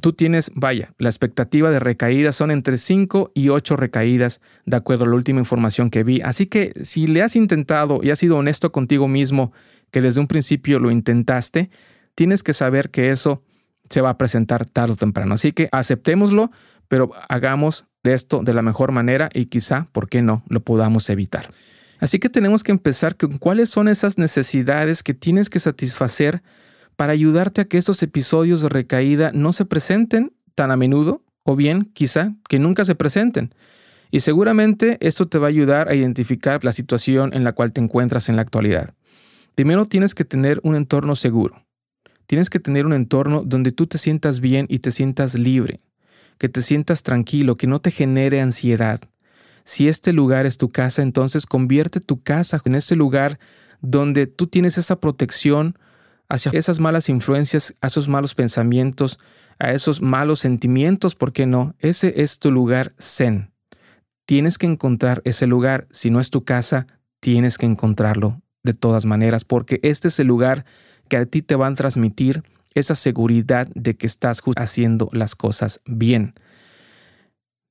tú 0.00 0.12
tienes, 0.12 0.50
vaya, 0.54 0.92
la 0.98 1.08
expectativa 1.08 1.70
de 1.70 1.80
recaídas 1.80 2.36
son 2.36 2.50
entre 2.50 2.76
5 2.78 3.32
y 3.34 3.48
8 3.48 3.76
recaídas, 3.76 4.40
de 4.66 4.76
acuerdo 4.76 5.04
a 5.04 5.08
la 5.08 5.14
última 5.14 5.40
información 5.40 5.90
que 5.90 6.04
vi. 6.04 6.20
Así 6.20 6.46
que 6.46 6.72
si 6.82 7.06
le 7.06 7.22
has 7.22 7.36
intentado 7.36 8.00
y 8.02 8.10
has 8.10 8.18
sido 8.18 8.36
honesto 8.36 8.72
contigo 8.72 9.08
mismo, 9.08 9.52
que 9.90 10.00
desde 10.00 10.20
un 10.20 10.26
principio 10.26 10.78
lo 10.78 10.90
intentaste, 10.90 11.70
tienes 12.14 12.42
que 12.42 12.52
saber 12.52 12.90
que 12.90 13.10
eso 13.10 13.42
se 13.88 14.00
va 14.00 14.10
a 14.10 14.18
presentar 14.18 14.66
tarde 14.66 14.94
o 14.94 14.96
temprano. 14.96 15.34
Así 15.34 15.52
que 15.52 15.68
aceptémoslo, 15.72 16.50
pero 16.88 17.10
hagamos 17.28 17.86
de 18.02 18.14
esto 18.14 18.42
de 18.42 18.54
la 18.54 18.62
mejor 18.62 18.92
manera 18.92 19.28
y 19.32 19.46
quizá, 19.46 19.88
¿por 19.92 20.08
qué 20.08 20.22
no?, 20.22 20.42
lo 20.48 20.60
podamos 20.60 21.08
evitar. 21.10 21.50
Así 22.00 22.18
que 22.18 22.28
tenemos 22.28 22.62
que 22.62 22.72
empezar 22.72 23.16
con 23.16 23.38
cuáles 23.38 23.70
son 23.70 23.88
esas 23.88 24.18
necesidades 24.18 25.02
que 25.02 25.14
tienes 25.14 25.50
que 25.50 25.58
satisfacer 25.58 26.42
para 26.98 27.12
ayudarte 27.12 27.60
a 27.60 27.64
que 27.66 27.78
estos 27.78 28.02
episodios 28.02 28.60
de 28.60 28.68
recaída 28.68 29.30
no 29.32 29.52
se 29.52 29.64
presenten 29.64 30.32
tan 30.56 30.72
a 30.72 30.76
menudo 30.76 31.22
o 31.44 31.54
bien 31.54 31.84
quizá 31.92 32.34
que 32.48 32.58
nunca 32.58 32.84
se 32.84 32.96
presenten. 32.96 33.54
Y 34.10 34.18
seguramente 34.18 34.98
esto 35.00 35.28
te 35.28 35.38
va 35.38 35.46
a 35.46 35.48
ayudar 35.50 35.88
a 35.88 35.94
identificar 35.94 36.64
la 36.64 36.72
situación 36.72 37.32
en 37.34 37.44
la 37.44 37.52
cual 37.52 37.72
te 37.72 37.80
encuentras 37.80 38.28
en 38.28 38.34
la 38.34 38.42
actualidad. 38.42 38.94
Primero 39.54 39.86
tienes 39.86 40.16
que 40.16 40.24
tener 40.24 40.58
un 40.64 40.74
entorno 40.74 41.14
seguro. 41.14 41.64
Tienes 42.26 42.50
que 42.50 42.58
tener 42.58 42.84
un 42.84 42.92
entorno 42.92 43.44
donde 43.46 43.70
tú 43.70 43.86
te 43.86 43.96
sientas 43.96 44.40
bien 44.40 44.66
y 44.68 44.80
te 44.80 44.90
sientas 44.90 45.38
libre, 45.38 45.80
que 46.36 46.48
te 46.48 46.62
sientas 46.62 47.04
tranquilo, 47.04 47.56
que 47.56 47.68
no 47.68 47.80
te 47.80 47.92
genere 47.92 48.40
ansiedad. 48.40 49.00
Si 49.62 49.86
este 49.86 50.12
lugar 50.12 50.46
es 50.46 50.58
tu 50.58 50.70
casa, 50.70 51.02
entonces 51.02 51.46
convierte 51.46 52.00
tu 52.00 52.20
casa 52.24 52.60
en 52.64 52.74
ese 52.74 52.96
lugar 52.96 53.38
donde 53.82 54.26
tú 54.26 54.48
tienes 54.48 54.78
esa 54.78 54.98
protección, 54.98 55.78
hacia 56.28 56.52
esas 56.52 56.80
malas 56.80 57.08
influencias, 57.08 57.74
a 57.80 57.86
esos 57.86 58.08
malos 58.08 58.34
pensamientos, 58.34 59.18
a 59.58 59.72
esos 59.72 60.00
malos 60.00 60.40
sentimientos, 60.40 61.14
¿por 61.14 61.32
qué 61.32 61.46
no? 61.46 61.74
Ese 61.78 62.22
es 62.22 62.38
tu 62.38 62.50
lugar 62.50 62.94
zen. 62.98 63.52
Tienes 64.26 64.58
que 64.58 64.66
encontrar 64.66 65.22
ese 65.24 65.46
lugar. 65.46 65.88
Si 65.90 66.10
no 66.10 66.20
es 66.20 66.30
tu 66.30 66.44
casa, 66.44 66.86
tienes 67.20 67.58
que 67.58 67.66
encontrarlo 67.66 68.42
de 68.62 68.74
todas 68.74 69.06
maneras, 69.06 69.44
porque 69.44 69.80
este 69.82 70.08
es 70.08 70.20
el 70.20 70.26
lugar 70.26 70.64
que 71.08 71.16
a 71.16 71.26
ti 71.26 71.42
te 71.42 71.56
van 71.56 71.72
a 71.72 71.76
transmitir 71.76 72.42
esa 72.74 72.94
seguridad 72.94 73.68
de 73.74 73.96
que 73.96 74.06
estás 74.06 74.42
haciendo 74.56 75.08
las 75.12 75.34
cosas 75.34 75.80
bien. 75.86 76.34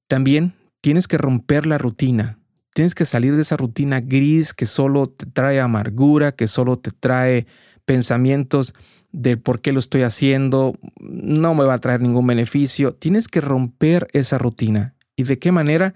También 0.10 0.56
tienes 0.82 1.08
que 1.08 1.18
romper 1.18 1.66
la 1.66 1.78
rutina. 1.78 2.40
Tienes 2.74 2.96
que 2.96 3.06
salir 3.06 3.36
de 3.36 3.42
esa 3.42 3.58
rutina 3.58 4.02
gris 4.02 4.54
que 4.54 4.66
solo 4.66 5.10
te 5.10 5.26
trae 5.26 5.60
amargura, 5.60 6.32
que 6.32 6.48
solo 6.48 6.78
te 6.78 6.92
trae 6.92 7.48
pensamientos 7.88 8.76
de 9.14 9.38
por 9.38 9.62
qué 9.62 9.72
lo 9.72 9.80
estoy 9.80 10.04
haciendo, 10.04 10.78
no 11.00 11.56
me 11.56 11.64
va 11.64 11.76
a 11.76 11.80
traer 11.80 12.02
ningún 12.02 12.28
beneficio. 12.28 12.94
Tienes 12.94 13.30
que 13.30 13.42
romper 13.42 14.10
esa 14.12 14.38
rutina. 14.38 14.94
¿Y 15.16 15.24
de 15.24 15.40
qué 15.40 15.52
manera? 15.52 15.96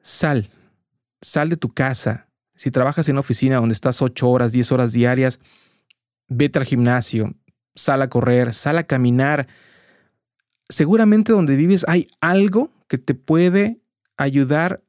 Sal, 0.00 0.50
sal 1.20 1.50
de 1.50 1.58
tu 1.58 1.72
casa. 1.72 2.28
Si 2.56 2.70
trabajas 2.70 3.08
en 3.08 3.14
una 3.14 3.20
oficina 3.20 3.56
donde 3.56 3.74
estás 3.74 4.00
8 4.00 4.28
horas, 4.28 4.52
10 4.52 4.72
horas 4.72 4.92
diarias, 4.92 5.38
vete 6.28 6.58
al 6.58 6.64
gimnasio, 6.64 7.34
sal 7.74 8.00
a 8.00 8.08
correr, 8.08 8.54
sal 8.54 8.78
a 8.78 8.84
caminar. 8.84 9.46
Seguramente 10.68 11.32
donde 11.32 11.56
vives 11.56 11.84
hay 11.86 12.08
algo 12.20 12.70
que 12.88 12.96
te 12.96 13.14
puede 13.14 13.82
ayudar 14.16 14.82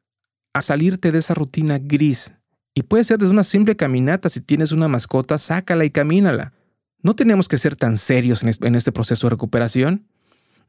a 0.54 0.62
salirte 0.62 1.12
de 1.12 1.20
esa 1.20 1.34
rutina 1.34 1.80
gris, 1.80 2.34
y 2.74 2.84
puede 2.84 3.04
ser 3.04 3.20
desde 3.20 3.32
una 3.32 3.44
simple 3.44 3.76
caminata, 3.76 4.30
si 4.30 4.42
tienes 4.42 4.72
una 4.72 4.88
mascota, 4.88 5.38
sácala 5.38 5.86
y 5.86 5.92
camínala. 5.92 6.54
No 7.02 7.16
tenemos 7.16 7.48
que 7.48 7.58
ser 7.58 7.76
tan 7.76 7.98
serios 7.98 8.44
en 8.44 8.76
este 8.76 8.92
proceso 8.92 9.28
de 9.28 9.32
recuperación. 9.32 10.08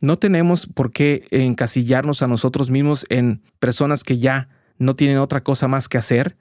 No 0.00 0.18
tenemos 0.18 0.66
por 0.66 0.90
qué 0.92 1.26
encasillarnos 1.30 2.22
a 2.22 2.26
nosotros 2.26 2.70
mismos 2.70 3.06
en 3.08 3.42
personas 3.58 4.04
que 4.04 4.18
ya 4.18 4.48
no 4.76 4.96
tienen 4.96 5.18
otra 5.18 5.42
cosa 5.42 5.68
más 5.68 5.88
que 5.88 5.96
hacer. 5.96 6.36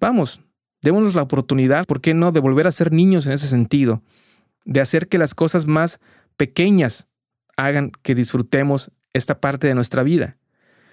Vamos, 0.00 0.40
démonos 0.80 1.14
la 1.14 1.22
oportunidad, 1.22 1.84
¿por 1.84 2.00
qué 2.00 2.14
no?, 2.14 2.32
de 2.32 2.40
volver 2.40 2.66
a 2.66 2.72
ser 2.72 2.92
niños 2.92 3.26
en 3.26 3.32
ese 3.32 3.48
sentido, 3.48 4.02
de 4.64 4.80
hacer 4.80 5.08
que 5.08 5.18
las 5.18 5.34
cosas 5.34 5.66
más 5.66 6.00
pequeñas 6.36 7.08
hagan 7.56 7.90
que 8.02 8.14
disfrutemos 8.14 8.92
esta 9.12 9.40
parte 9.40 9.66
de 9.66 9.74
nuestra 9.74 10.02
vida. 10.02 10.37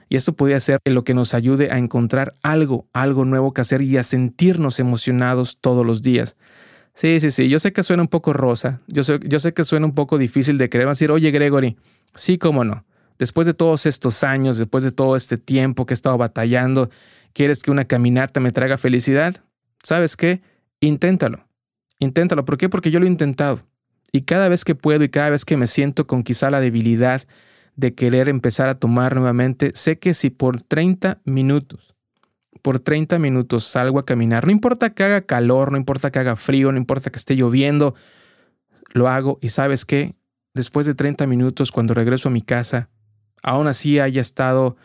Y 0.09 0.17
eso 0.17 0.33
podría 0.33 0.59
ser 0.59 0.79
lo 0.85 1.03
que 1.03 1.13
nos 1.13 1.33
ayude 1.33 1.71
a 1.71 1.77
encontrar 1.77 2.35
algo, 2.43 2.88
algo 2.93 3.25
nuevo 3.25 3.53
que 3.53 3.62
hacer 3.62 3.81
y 3.81 3.97
a 3.97 4.03
sentirnos 4.03 4.79
emocionados 4.79 5.57
todos 5.59 5.85
los 5.85 6.01
días. 6.01 6.38
Sí, 6.93 7.19
sí, 7.19 7.31
sí, 7.31 7.50
yo 7.50 7.59
sé 7.59 7.74
que 7.74 7.83
suena 7.83 8.03
un 8.03 8.07
poco 8.07 8.31
rosa, 8.31 8.81
yo 8.88 9.03
sé, 9.03 9.19
yo 9.25 9.39
sé 9.39 9.53
que 9.53 9.65
suena 9.65 9.85
un 9.85 9.93
poco 9.93 10.17
difícil 10.17 10.57
de 10.57 10.69
querer 10.69 10.88
decir, 10.88 11.12
oye 11.12 11.29
Gregory, 11.29 11.75
sí, 12.13 12.38
cómo 12.38 12.63
no. 12.63 12.85
Después 13.17 13.47
de 13.47 13.53
todos 13.53 13.85
estos 13.85 14.24
años, 14.24 14.57
después 14.57 14.83
de 14.83 14.91
todo 14.91 15.15
este 15.15 15.38
tiempo 15.38 15.85
que 15.85 15.93
he 15.93 15.95
estado 15.95 16.17
batallando, 16.17 16.89
¿quieres 17.33 17.62
que 17.62 17.71
una 17.71 17.85
caminata 17.85 18.39
me 18.39 18.51
traiga 18.51 18.77
felicidad? 18.77 19.35
¿Sabes 19.83 20.15
qué? 20.15 20.41
Inténtalo. 20.79 21.47
Inténtalo. 22.00 22.45
¿Por 22.45 22.57
qué? 22.57 22.69
Porque 22.69 22.91
yo 22.91 23.00
lo 23.00 23.05
he 23.05 23.09
intentado. 23.09 23.62
Y 24.12 24.21
cada 24.21 24.50
vez 24.50 24.65
que 24.65 24.75
puedo 24.75 25.03
y 25.03 25.09
cada 25.09 25.29
vez 25.29 25.45
que 25.45 25.57
me 25.57 25.67
siento 25.67 26.07
con 26.07 26.24
quizá 26.24 26.50
la 26.50 26.62
debilidad 26.62 27.24
de 27.75 27.94
querer 27.94 28.29
empezar 28.29 28.70
a 28.70 28.79
tomar 28.79 29.15
nuevamente, 29.15 29.72
sé 29.74 30.00
que 30.00 30.13
si 30.13 30.29
por 30.29 30.62
30 30.62 31.22
minutos, 31.25 31.96
por 32.62 32.79
30 32.79 33.20
minutos 33.20 33.65
salgo 33.65 34.00
a 34.00 34.05
caminar, 34.05 34.46
no 34.46 34.51
importa 34.51 34.94
que 34.94 35.03
haga 35.03 35.22
calor, 35.22 35.72
no 35.72 35.77
importa 35.77 36.12
que 36.12 36.20
haga 36.20 36.36
frío, 36.36 36.72
no 36.72 36.77
importa 36.77 37.10
que 37.10 37.17
esté 37.17 37.36
lloviendo, 37.36 37.96
lo 38.94 39.10
hago 39.10 39.39
y 39.41 39.50
sabes 39.50 39.86
qué, 39.86 40.15
después 40.53 40.86
de 40.86 40.96
30 40.96 41.27
minutos 41.27 41.72
cuando 41.72 41.94
regreso 41.94 42.29
a 42.29 42.32
mi 42.32 42.41
casa, 42.41 42.89
aún 43.44 43.67
así 43.67 44.00
haya 44.00 44.22
estado 44.22 44.77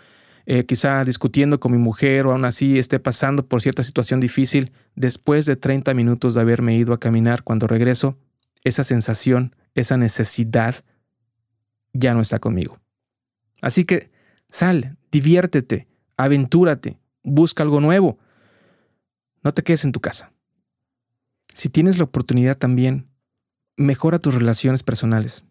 eh, 0.47 0.67
quizá 0.67 1.05
discutiendo 1.05 1.61
con 1.61 1.71
mi 1.71 1.79
mujer 1.79 2.27
o 2.27 2.33
aún 2.33 2.45
así 2.45 2.77
esté 2.79 2.99
pasando 2.99 3.47
por 3.47 3.63
cierta 3.63 3.85
situación 3.85 4.19
difícil, 4.19 4.73
después 4.97 5.47
de 5.47 5.55
30 5.55 5.95
minutos 5.95 6.35
de 6.35 6.41
haberme 6.41 6.77
ido 6.77 6.93
a 6.93 6.99
caminar, 6.99 7.45
cuando 7.45 7.69
regreso, 7.69 8.19
esa 8.65 8.83
sensación, 8.83 9.55
esa 9.75 9.97
necesidad 9.97 10.75
ya 11.93 12.15
no 12.15 12.21
está 12.21 12.41
conmigo. 12.41 12.80
Así 13.61 13.85
que 13.85 14.11
sal, 14.49 14.97
diviértete, 15.11 15.89
aventúrate, 16.17 16.99
busca 17.23 17.63
algo 17.63 17.81
nuevo. 17.81 18.19
No 19.43 19.53
te 19.53 19.63
quedes 19.63 19.85
en 19.85 19.93
tu 19.93 20.01
casa. 20.01 20.33
Si 21.55 21.69
tienes 21.69 21.99
la 21.99 22.05
oportunidad 22.05 22.57
también, 22.59 23.09
mejora 23.77 24.19
tus 24.19 24.35
relaciones 24.35 24.83
personales. 24.83 25.47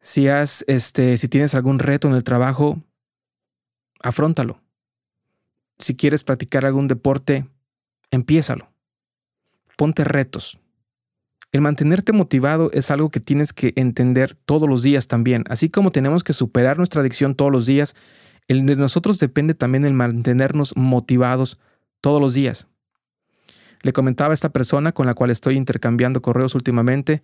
Si 0.00 0.28
has, 0.28 0.64
este, 0.68 1.16
si 1.16 1.28
tienes 1.28 1.54
algún 1.54 1.78
reto 1.78 2.08
en 2.08 2.14
el 2.14 2.24
trabajo, 2.24 2.82
afrontalo. 4.00 4.60
Si 5.78 5.96
quieres 5.96 6.24
practicar 6.24 6.64
algún 6.64 6.88
deporte, 6.88 7.48
empiézalo. 8.10 8.72
Ponte 9.76 10.04
retos. 10.04 10.58
El 11.50 11.62
mantenerte 11.62 12.12
motivado 12.12 12.70
es 12.72 12.90
algo 12.90 13.10
que 13.10 13.20
tienes 13.20 13.54
que 13.54 13.72
entender 13.76 14.34
todos 14.34 14.68
los 14.68 14.82
días 14.82 15.08
también. 15.08 15.44
Así 15.48 15.70
como 15.70 15.92
tenemos 15.92 16.22
que 16.22 16.34
superar 16.34 16.76
nuestra 16.76 17.00
adicción 17.00 17.34
todos 17.34 17.50
los 17.50 17.64
días, 17.64 17.96
el 18.48 18.66
de 18.66 18.76
nosotros 18.76 19.18
depende 19.18 19.54
también 19.54 19.86
el 19.86 19.94
mantenernos 19.94 20.76
motivados 20.76 21.58
todos 22.02 22.20
los 22.20 22.34
días. 22.34 22.68
Le 23.82 23.92
comentaba 23.92 24.32
a 24.32 24.34
esta 24.34 24.50
persona 24.50 24.92
con 24.92 25.06
la 25.06 25.14
cual 25.14 25.30
estoy 25.30 25.56
intercambiando 25.56 26.20
correos 26.20 26.54
últimamente 26.54 27.22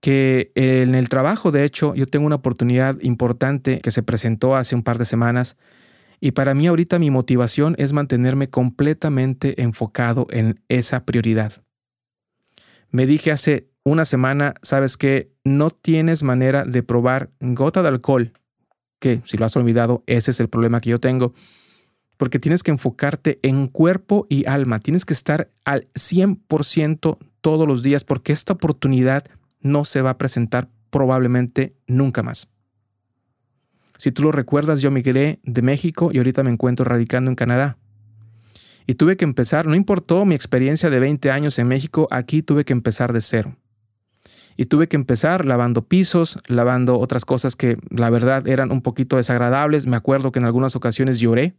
que 0.00 0.52
en 0.54 0.94
el 0.94 1.08
trabajo, 1.08 1.50
de 1.50 1.64
hecho, 1.64 1.94
yo 1.94 2.04
tengo 2.04 2.26
una 2.26 2.36
oportunidad 2.36 3.00
importante 3.00 3.80
que 3.80 3.90
se 3.90 4.02
presentó 4.02 4.56
hace 4.56 4.74
un 4.74 4.82
par 4.82 4.98
de 4.98 5.06
semanas 5.06 5.56
y 6.20 6.32
para 6.32 6.52
mí 6.52 6.66
ahorita 6.66 6.98
mi 6.98 7.10
motivación 7.10 7.74
es 7.78 7.94
mantenerme 7.94 8.50
completamente 8.50 9.62
enfocado 9.62 10.26
en 10.30 10.60
esa 10.68 11.06
prioridad. 11.06 11.64
Me 12.94 13.06
dije 13.06 13.32
hace 13.32 13.72
una 13.82 14.04
semana, 14.04 14.54
sabes 14.62 14.96
que 14.96 15.32
no 15.42 15.70
tienes 15.70 16.22
manera 16.22 16.64
de 16.64 16.84
probar 16.84 17.32
gota 17.40 17.82
de 17.82 17.88
alcohol, 17.88 18.34
que 19.00 19.20
si 19.24 19.36
lo 19.36 19.44
has 19.44 19.56
olvidado, 19.56 20.04
ese 20.06 20.30
es 20.30 20.38
el 20.38 20.48
problema 20.48 20.80
que 20.80 20.90
yo 20.90 21.00
tengo, 21.00 21.34
porque 22.16 22.38
tienes 22.38 22.62
que 22.62 22.70
enfocarte 22.70 23.40
en 23.42 23.66
cuerpo 23.66 24.28
y 24.30 24.46
alma, 24.46 24.78
tienes 24.78 25.04
que 25.04 25.12
estar 25.12 25.50
al 25.64 25.88
100% 25.94 27.18
todos 27.40 27.66
los 27.66 27.82
días, 27.82 28.04
porque 28.04 28.32
esta 28.32 28.52
oportunidad 28.52 29.24
no 29.58 29.84
se 29.84 30.00
va 30.00 30.10
a 30.10 30.18
presentar 30.18 30.68
probablemente 30.90 31.74
nunca 31.88 32.22
más. 32.22 32.48
Si 33.98 34.12
tú 34.12 34.22
lo 34.22 34.30
recuerdas, 34.30 34.82
yo 34.82 34.92
migré 34.92 35.40
de 35.42 35.62
México 35.62 36.10
y 36.12 36.18
ahorita 36.18 36.44
me 36.44 36.52
encuentro 36.52 36.84
radicando 36.84 37.28
en 37.28 37.34
Canadá. 37.34 37.76
Y 38.86 38.94
tuve 38.94 39.16
que 39.16 39.24
empezar, 39.24 39.66
no 39.66 39.74
importó 39.74 40.24
mi 40.24 40.34
experiencia 40.34 40.90
de 40.90 40.98
20 40.98 41.30
años 41.30 41.58
en 41.58 41.68
México, 41.68 42.06
aquí 42.10 42.42
tuve 42.42 42.64
que 42.64 42.72
empezar 42.72 43.12
de 43.12 43.20
cero. 43.20 43.56
Y 44.56 44.66
tuve 44.66 44.88
que 44.88 44.96
empezar 44.96 45.44
lavando 45.44 45.86
pisos, 45.86 46.38
lavando 46.46 46.98
otras 46.98 47.24
cosas 47.24 47.56
que 47.56 47.78
la 47.90 48.10
verdad 48.10 48.46
eran 48.46 48.70
un 48.70 48.82
poquito 48.82 49.16
desagradables. 49.16 49.86
Me 49.86 49.96
acuerdo 49.96 50.30
que 50.30 50.38
en 50.38 50.44
algunas 50.44 50.76
ocasiones 50.76 51.18
lloré, 51.18 51.56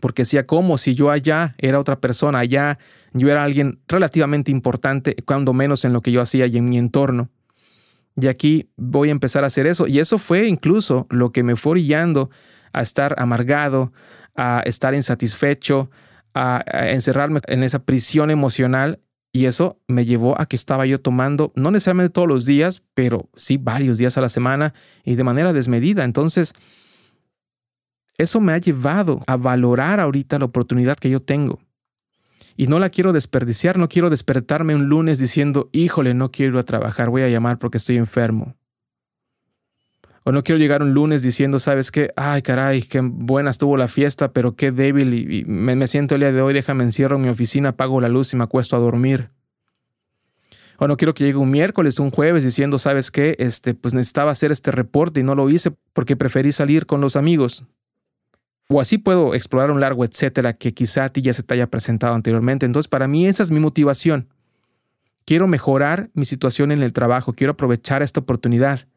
porque 0.00 0.22
decía 0.22 0.46
como 0.46 0.78
si 0.78 0.94
yo 0.94 1.10
allá 1.10 1.54
era 1.58 1.80
otra 1.80 2.00
persona, 2.00 2.38
allá 2.38 2.78
yo 3.12 3.30
era 3.30 3.42
alguien 3.42 3.80
relativamente 3.88 4.50
importante, 4.50 5.16
cuando 5.24 5.54
menos 5.54 5.84
en 5.84 5.92
lo 5.92 6.02
que 6.02 6.12
yo 6.12 6.20
hacía 6.20 6.46
y 6.46 6.56
en 6.56 6.66
mi 6.66 6.78
entorno. 6.78 7.30
Y 8.20 8.28
aquí 8.28 8.70
voy 8.76 9.08
a 9.08 9.12
empezar 9.12 9.44
a 9.44 9.48
hacer 9.48 9.66
eso. 9.66 9.86
Y 9.86 9.98
eso 9.98 10.18
fue 10.18 10.46
incluso 10.46 11.06
lo 11.10 11.32
que 11.32 11.42
me 11.42 11.56
fue 11.56 11.72
orillando 11.72 12.30
a 12.72 12.82
estar 12.82 13.14
amargado, 13.18 13.92
a 14.36 14.62
estar 14.64 14.94
insatisfecho, 14.94 15.90
a, 16.34 16.62
encerrarme 16.90 17.40
en 17.46 17.62
esa 17.62 17.84
prisión 17.84 18.30
emocional. 18.30 19.00
Y 19.32 19.44
eso 19.44 19.80
me 19.86 20.06
llevó 20.06 20.40
a 20.40 20.46
que 20.46 20.56
estaba 20.56 20.86
yo 20.86 20.98
tomando, 20.98 21.52
no 21.56 21.70
necesariamente 21.70 22.12
todos 22.12 22.28
los 22.28 22.46
días, 22.46 22.82
pero 22.94 23.28
sí 23.36 23.58
varios 23.58 23.98
días 23.98 24.16
a 24.16 24.22
la 24.22 24.30
semana 24.30 24.72
y 25.04 25.14
de 25.14 25.24
manera 25.24 25.52
desmedida. 25.52 26.04
Entonces, 26.04 26.54
eso 28.16 28.40
me 28.40 28.52
ha 28.52 28.58
llevado 28.58 29.22
a 29.26 29.36
valorar 29.36 30.00
ahorita 30.00 30.38
la 30.38 30.46
oportunidad 30.46 30.96
que 30.96 31.10
yo 31.10 31.20
tengo. 31.20 31.60
Y 32.56 32.68
no 32.68 32.78
la 32.78 32.88
quiero 32.88 33.12
desperdiciar, 33.12 33.76
no 33.76 33.88
quiero 33.88 34.08
despertarme 34.08 34.74
un 34.74 34.88
lunes 34.88 35.18
diciendo, 35.18 35.68
híjole, 35.72 36.14
no 36.14 36.30
quiero 36.30 36.54
ir 36.54 36.58
a 36.58 36.64
trabajar, 36.64 37.10
voy 37.10 37.22
a 37.22 37.28
llamar 37.28 37.58
porque 37.58 37.76
estoy 37.76 37.98
enfermo. 37.98 38.56
O 40.28 40.32
no 40.32 40.42
quiero 40.42 40.58
llegar 40.58 40.82
un 40.82 40.92
lunes 40.92 41.22
diciendo, 41.22 41.60
¿sabes 41.60 41.92
qué? 41.92 42.10
Ay, 42.16 42.42
caray, 42.42 42.82
qué 42.82 43.00
buena 43.00 43.52
estuvo 43.52 43.76
la 43.76 43.86
fiesta, 43.86 44.32
pero 44.32 44.56
qué 44.56 44.72
débil 44.72 45.14
y, 45.14 45.44
me, 45.44 45.86
siento 45.86 46.16
el 46.16 46.22
día 46.22 46.32
de 46.32 46.42
hoy, 46.42 46.52
déjame 46.52 46.82
encierro 46.82 47.14
en 47.14 47.22
mi 47.22 47.28
oficina, 47.28 47.68
apago 47.68 48.00
la 48.00 48.08
luz 48.08 48.32
y 48.32 48.36
me 48.36 48.42
acuesto 48.42 48.74
a 48.74 48.80
dormir. 48.80 49.30
O 50.78 50.88
no 50.88 50.96
quiero 50.96 51.14
que 51.14 51.22
llegue 51.22 51.38
un 51.38 51.52
miércoles, 51.52 52.00
un 52.00 52.10
jueves 52.10 52.42
diciendo, 52.42 52.78
¿sabes 52.78 53.12
qué? 53.12 53.36
Este, 53.38 53.74
pues 53.74 53.94
necesitaba 53.94 54.32
hacer 54.32 54.50
este 54.50 54.72
reporte 54.72 55.20
y 55.20 55.22
no 55.22 55.36
lo 55.36 55.48
hice 55.48 55.70
porque 55.92 56.16
preferí 56.16 56.50
salir 56.50 56.86
con 56.86 57.00
los 57.00 57.14
amigos. 57.14 57.64
O 58.68 58.80
así 58.80 58.98
puedo 58.98 59.32
explorar 59.32 59.70
un 59.70 59.78
largo 59.78 60.04
etcétera 60.04 60.54
que 60.54 60.74
quizá 60.74 61.04
a 61.04 61.08
ti 61.08 61.22
ya 61.22 61.34
se 61.34 61.44
te 61.44 61.54
haya 61.54 61.68
presentado 61.68 62.16
anteriormente. 62.16 62.66
Entonces, 62.66 62.88
para 62.88 63.06
mí 63.06 63.28
esa 63.28 63.44
es 63.44 63.52
mi 63.52 63.60
motivación. 63.60 64.26
Quiero 65.24 65.46
mejorar 65.46 66.10
mi 66.14 66.24
situación 66.24 66.72
en 66.72 66.82
el 66.82 66.92
trabajo, 66.92 67.32
quiero 67.32 67.52
aprovechar 67.52 68.02
esta 68.02 68.18
oportunidad. 68.18 68.88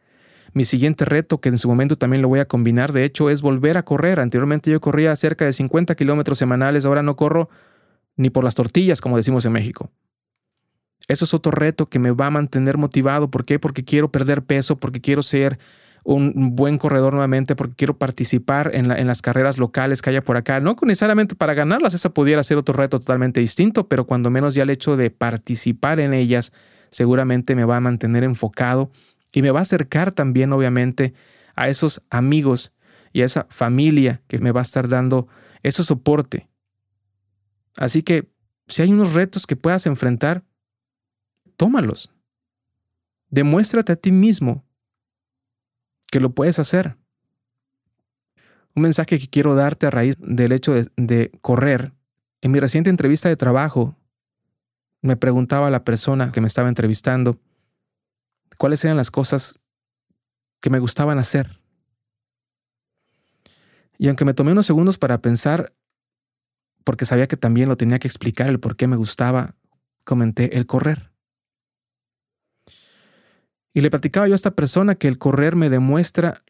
Mi 0.53 0.65
siguiente 0.65 1.05
reto, 1.05 1.39
que 1.39 1.49
en 1.49 1.57
su 1.57 1.67
momento 1.67 1.97
también 1.97 2.21
lo 2.21 2.27
voy 2.27 2.39
a 2.39 2.45
combinar, 2.45 2.91
de 2.91 3.03
hecho, 3.03 3.29
es 3.29 3.41
volver 3.41 3.77
a 3.77 3.83
correr. 3.83 4.19
Anteriormente 4.19 4.71
yo 4.71 4.81
corría 4.81 5.15
cerca 5.15 5.45
de 5.45 5.53
50 5.53 5.95
kilómetros 5.95 6.37
semanales, 6.37 6.85
ahora 6.85 7.03
no 7.03 7.15
corro 7.15 7.49
ni 8.15 8.29
por 8.29 8.43
las 8.43 8.55
tortillas, 8.55 9.01
como 9.01 9.17
decimos 9.17 9.45
en 9.45 9.53
México. 9.53 9.91
Eso 11.07 11.25
es 11.25 11.33
otro 11.33 11.51
reto 11.51 11.87
que 11.87 11.99
me 11.99 12.11
va 12.11 12.27
a 12.27 12.31
mantener 12.31 12.77
motivado. 12.77 13.31
¿Por 13.31 13.45
qué? 13.45 13.59
Porque 13.59 13.83
quiero 13.83 14.11
perder 14.11 14.43
peso, 14.43 14.77
porque 14.77 15.01
quiero 15.01 15.23
ser 15.23 15.57
un 16.03 16.55
buen 16.55 16.77
corredor 16.77 17.13
nuevamente 17.13 17.55
porque 17.55 17.75
quiero 17.75 17.97
participar 17.97 18.71
en, 18.73 18.87
las 18.87 19.21
carreras 19.21 19.57
locales 19.57 20.01
que 20.01 20.09
haya 20.09 20.23
por 20.23 20.37
acá. 20.37 20.59
No 20.59 20.75
necesariamente 20.81 21.35
para 21.35 21.53
ganarlas, 21.53 21.93
esa 21.93 22.13
pudiera 22.13 22.43
ser 22.43 22.57
otro 22.57 22.73
reto 22.73 22.99
totalmente 22.99 23.39
distinto, 23.39 23.87
pero 23.87 24.05
cuando 24.05 24.29
menos 24.29 24.55
ya 24.55 24.63
el 24.63 24.69
hecho 24.69 24.95
de 24.97 25.11
participar 25.11 25.99
en 25.99 26.13
ellas 26.13 26.53
seguramente 26.89 27.55
me 27.55 27.65
va 27.65 27.77
a 27.77 27.81
mantener 27.81 28.23
enfocado 28.23 28.89
y 29.33 29.41
me 29.41 29.51
va 29.51 29.59
a 29.59 29.63
acercar 29.63 30.11
también 30.11 30.53
obviamente 30.53 31.13
a 31.55 31.69
esos 31.69 32.01
amigos 32.09 32.73
y 33.13 33.21
a 33.21 33.25
esa 33.25 33.47
familia 33.49 34.21
que 34.27 34.39
me 34.39 34.51
va 34.51 34.61
a 34.61 34.63
estar 34.63 34.87
dando 34.87 35.27
ese 35.63 35.83
soporte. 35.83 36.47
Así 37.77 38.03
que 38.03 38.31
si 38.67 38.81
hay 38.81 38.91
unos 38.91 39.13
retos 39.13 39.47
que 39.47 39.55
puedas 39.55 39.85
enfrentar, 39.87 40.43
tómalos. 41.57 42.11
Demuéstrate 43.29 43.91
a 43.91 43.95
ti 43.95 44.11
mismo 44.11 44.63
que 46.11 46.19
lo 46.19 46.31
puedes 46.31 46.59
hacer. 46.59 46.97
Un 48.75 48.83
mensaje 48.83 49.19
que 49.19 49.27
quiero 49.27 49.55
darte 49.55 49.87
a 49.87 49.91
raíz 49.91 50.15
del 50.19 50.51
hecho 50.51 50.73
de, 50.73 51.31
correr. 51.41 51.93
En 52.41 52.51
mi 52.51 52.59
reciente 52.59 52.89
entrevista 52.89 53.27
de 53.27 53.35
trabajo, 53.35 53.95
me 55.01 55.17
preguntaba 55.17 55.69
la 55.69 55.83
persona 55.83 56.31
que 56.31 56.41
me 56.41 56.47
estaba 56.47 56.69
entrevistando 56.69 57.39
cuáles 58.59 58.83
eran 58.83 58.97
las 58.97 59.09
cosas 59.09 59.59
que 60.59 60.69
me 60.69 60.79
gustaban 60.79 61.17
hacer. 61.17 61.59
Y 63.97 64.09
aunque 64.09 64.25
me 64.25 64.33
tomé 64.33 64.51
unos 64.51 64.65
segundos 64.65 64.97
para 64.97 65.21
pensar, 65.21 65.73
porque 66.83 67.05
sabía 67.05 67.27
que 67.27 67.37
también 67.37 67.69
lo 67.69 67.77
tenía 67.77 67.99
que 67.99 68.07
explicar 68.07 68.49
el 68.49 68.59
por 68.59 68.75
qué 68.75 68.85
me 68.85 68.97
gustaba, 68.97 69.55
comenté 70.03 70.57
el 70.57 70.65
correr. 70.65 71.11
Y 73.73 73.79
le 73.79 73.89
platicaba 73.89 74.27
yo 74.27 74.33
a 74.33 74.35
esta 74.35 74.51
persona 74.51 74.95
que 74.95 75.07
el 75.07 75.17
correr 75.17 75.55
me 75.55 75.69
demuestra 75.69 76.43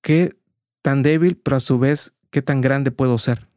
qué 0.00 0.36
tan 0.80 1.02
débil, 1.02 1.36
pero 1.36 1.56
a 1.56 1.60
su 1.60 1.80
vez 1.80 2.14
qué 2.30 2.40
tan 2.40 2.60
grande 2.60 2.92
puedo 2.92 3.18
ser. 3.18 3.48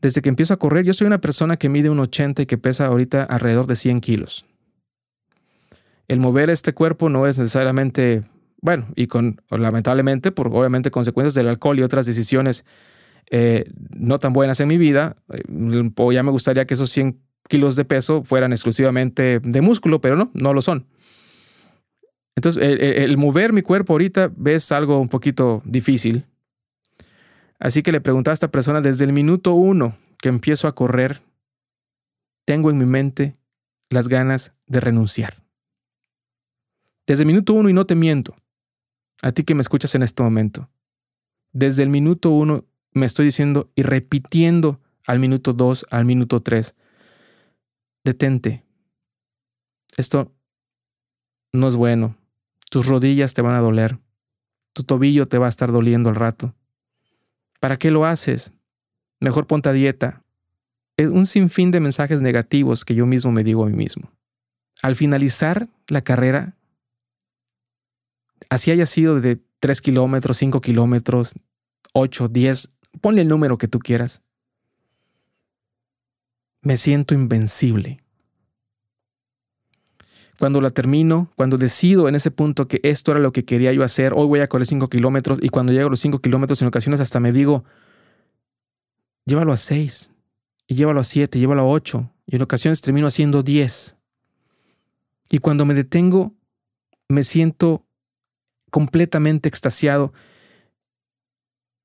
Desde 0.00 0.22
que 0.22 0.28
empiezo 0.28 0.54
a 0.54 0.58
correr, 0.58 0.84
yo 0.84 0.92
soy 0.92 1.06
una 1.06 1.20
persona 1.20 1.56
que 1.56 1.68
mide 1.68 1.88
un 1.88 2.00
80 2.00 2.42
y 2.42 2.46
que 2.46 2.58
pesa 2.58 2.86
ahorita 2.86 3.22
alrededor 3.22 3.66
de 3.66 3.76
100 3.76 4.00
kilos. 4.00 4.44
El 6.08 6.20
mover 6.20 6.50
este 6.50 6.72
cuerpo 6.72 7.08
no 7.08 7.26
es 7.26 7.38
necesariamente, 7.38 8.24
bueno, 8.60 8.86
y 8.94 9.06
con 9.06 9.40
lamentablemente, 9.50 10.32
por 10.32 10.48
obviamente 10.48 10.90
consecuencias 10.90 11.34
del 11.34 11.48
alcohol 11.48 11.78
y 11.78 11.82
otras 11.82 12.06
decisiones 12.06 12.64
eh, 13.30 13.70
no 13.90 14.18
tan 14.18 14.32
buenas 14.32 14.60
en 14.60 14.68
mi 14.68 14.78
vida, 14.78 15.16
eh, 15.32 15.42
ya 16.12 16.22
me 16.22 16.30
gustaría 16.30 16.64
que 16.66 16.74
esos 16.74 16.90
100 16.90 17.20
kilos 17.48 17.76
de 17.76 17.84
peso 17.84 18.22
fueran 18.24 18.52
exclusivamente 18.52 19.40
de 19.40 19.60
músculo, 19.60 20.00
pero 20.00 20.16
no, 20.16 20.30
no 20.34 20.54
lo 20.54 20.62
son. 20.62 20.86
Entonces, 22.36 22.62
el, 22.62 23.16
mover 23.16 23.52
mi 23.52 23.62
cuerpo 23.62 23.94
ahorita 23.94 24.30
ves 24.36 24.70
algo 24.70 24.98
un 24.98 25.08
poquito 25.08 25.62
difícil. 25.64 26.26
Así 27.58 27.82
que 27.82 27.92
le 27.92 28.02
preguntaba 28.02 28.32
a 28.32 28.34
esta 28.34 28.50
persona, 28.50 28.82
desde 28.82 29.06
el 29.06 29.12
minuto 29.14 29.54
uno 29.54 29.96
que 30.18 30.28
empiezo 30.28 30.68
a 30.68 30.74
correr, 30.74 31.22
tengo 32.44 32.70
en 32.70 32.76
mi 32.76 32.84
mente 32.84 33.36
las 33.88 34.08
ganas 34.08 34.54
de 34.66 34.80
renunciar. 34.80 35.45
Desde 37.06 37.22
el 37.22 37.26
minuto 37.26 37.52
uno, 37.52 37.68
y 37.68 37.72
no 37.72 37.86
te 37.86 37.94
miento, 37.94 38.36
a 39.22 39.32
ti 39.32 39.44
que 39.44 39.54
me 39.54 39.62
escuchas 39.62 39.94
en 39.94 40.02
este 40.02 40.22
momento, 40.22 40.68
desde 41.52 41.82
el 41.82 41.88
minuto 41.88 42.30
uno 42.30 42.64
me 42.92 43.06
estoy 43.06 43.26
diciendo 43.26 43.70
y 43.74 43.82
repitiendo 43.82 44.80
al 45.06 45.20
minuto 45.20 45.52
dos, 45.52 45.86
al 45.90 46.04
minuto 46.04 46.40
tres, 46.40 46.74
detente. 48.04 48.64
Esto 49.96 50.32
no 51.52 51.68
es 51.68 51.76
bueno. 51.76 52.16
Tus 52.70 52.86
rodillas 52.86 53.34
te 53.34 53.42
van 53.42 53.54
a 53.54 53.60
doler. 53.60 53.98
Tu 54.72 54.82
tobillo 54.82 55.26
te 55.26 55.38
va 55.38 55.46
a 55.46 55.48
estar 55.48 55.72
doliendo 55.72 56.10
al 56.10 56.16
rato. 56.16 56.54
¿Para 57.60 57.78
qué 57.78 57.90
lo 57.90 58.04
haces? 58.04 58.52
Mejor 59.20 59.46
ponte 59.46 59.68
a 59.68 59.72
dieta. 59.72 60.22
Es 60.96 61.08
un 61.08 61.26
sinfín 61.26 61.70
de 61.70 61.80
mensajes 61.80 62.20
negativos 62.20 62.84
que 62.84 62.94
yo 62.94 63.06
mismo 63.06 63.32
me 63.32 63.44
digo 63.44 63.64
a 63.64 63.68
mí 63.68 63.76
mismo. 63.76 64.12
Al 64.82 64.94
finalizar 64.94 65.68
la 65.88 66.02
carrera, 66.02 66.55
así 68.50 68.70
haya 68.70 68.86
sido 68.86 69.20
de 69.20 69.40
3 69.60 69.80
kilómetros, 69.80 70.36
5 70.38 70.60
kilómetros, 70.60 71.34
8, 71.92 72.28
10, 72.28 72.72
ponle 73.00 73.22
el 73.22 73.28
número 73.28 73.58
que 73.58 73.68
tú 73.68 73.78
quieras 73.78 74.22
me 76.66 76.76
siento 76.76 77.14
invencible. 77.14 78.00
Cuando 80.36 80.60
la 80.60 80.70
termino, 80.70 81.30
cuando 81.36 81.58
decido 81.58 82.08
en 82.08 82.16
ese 82.16 82.32
punto 82.32 82.66
que 82.66 82.80
esto 82.82 83.12
era 83.12 83.20
lo 83.20 83.30
que 83.30 83.44
quería 83.44 83.72
yo 83.72 83.84
hacer, 83.84 84.12
hoy 84.16 84.26
voy 84.26 84.40
a 84.40 84.48
correr 84.48 84.66
5 84.66 84.88
kilómetros 84.88 85.38
y 85.40 85.48
cuando 85.48 85.72
llego 85.72 85.86
a 85.86 85.90
los 85.90 86.00
5 86.00 86.18
kilómetros 86.18 86.60
en 86.60 86.68
ocasiones 86.68 86.98
hasta 86.98 87.20
me 87.20 87.30
digo, 87.30 87.62
llévalo 89.26 89.52
a 89.52 89.56
6 89.56 90.10
y 90.66 90.74
llévalo 90.74 90.98
a 90.98 91.04
7, 91.04 91.38
llévalo 91.38 91.62
a 91.62 91.66
8 91.66 92.10
y 92.26 92.34
en 92.34 92.42
ocasiones 92.42 92.80
termino 92.80 93.06
haciendo 93.06 93.44
10. 93.44 93.96
Y 95.30 95.38
cuando 95.38 95.66
me 95.66 95.74
detengo, 95.74 96.34
me 97.08 97.22
siento 97.22 97.85
completamente 98.70 99.48
extasiado 99.48 100.12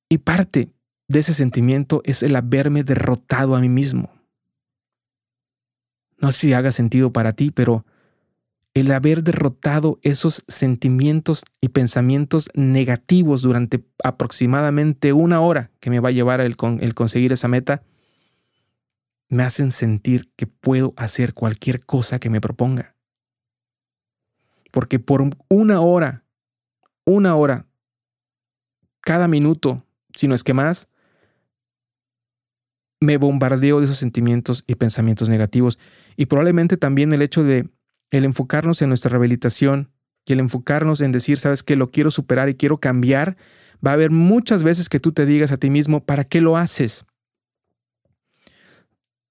y 0.10 0.20
parte 0.20 0.72
de 1.08 1.20
ese 1.20 1.34
sentimiento 1.34 2.02
es 2.06 2.24
el 2.24 2.36
haberme 2.36 2.84
derrotado 2.84 3.56
a 3.56 3.60
mí 3.60 3.70
mismo. 3.70 4.12
No 6.20 6.32
sé 6.32 6.40
si 6.40 6.54
haga 6.54 6.72
sentido 6.72 7.12
para 7.12 7.34
ti, 7.34 7.52
pero 7.52 7.86
el 8.74 8.92
haber 8.92 9.24
derrotado 9.24 10.00
esos 10.02 10.44
sentimientos 10.48 11.44
y 11.60 11.70
pensamientos 11.70 12.50
negativos 12.54 13.42
durante 13.42 13.84
aproximadamente 14.04 15.14
una 15.14 15.42
hora 15.42 15.72
que 15.80 15.90
me 15.90 16.00
va 16.00 16.10
a 16.10 16.14
llevar 16.14 16.40
el, 16.42 16.56
el, 16.80 16.94
conseguir 16.94 17.34
esa 17.34 17.48
meta, 17.48 17.84
me 19.28 19.44
hacen 19.44 19.72
sentir 19.72 20.32
que 20.36 20.48
puedo 20.48 20.94
hacer 20.96 21.34
cualquier 21.34 21.86
cosa 21.86 22.20
que 22.20 22.30
me 22.30 22.42
proponga. 22.42 22.96
Porque 24.72 25.00
por 25.00 25.22
una 25.50 25.82
hora, 25.82 26.21
una 27.12 27.36
hora, 27.36 27.68
cada 29.02 29.28
minuto, 29.28 29.84
si 30.14 30.28
no 30.28 30.36
es 30.36 30.44
que 30.44 30.54
más, 30.54 30.88
me 33.00 33.18
bombardeo 33.18 33.80
de 33.80 33.86
esos 33.86 33.98
sentimientos 33.98 34.64
y 34.68 34.76
pensamientos 34.76 35.28
negativos. 35.28 35.80
Y 36.16 36.28
probablemente 36.28 36.78
también 36.78 37.12
el 37.12 37.22
hecho 37.22 37.44
de 37.44 37.68
el 38.12 38.26
enfocarnos 38.26 38.82
en 38.82 38.90
nuestra 38.90 39.10
rehabilitación 39.10 39.92
y 40.26 40.34
el 40.34 40.40
enfocarnos 40.40 41.02
en 41.02 41.12
decir, 41.12 41.38
sabes 41.40 41.64
que 41.64 41.76
lo 41.76 41.90
quiero 41.90 42.12
superar 42.12 42.48
y 42.50 42.56
quiero 42.56 42.80
cambiar, 42.80 43.38
va 43.86 43.92
a 43.92 43.94
haber 43.96 44.12
muchas 44.12 44.64
veces 44.64 44.88
que 44.88 45.00
tú 45.00 45.12
te 45.14 45.26
digas 45.26 45.52
a 45.52 45.58
ti 45.58 45.70
mismo, 45.70 46.06
¿para 46.06 46.26
qué 46.26 46.42
lo 46.42 46.58
haces? 46.58 47.06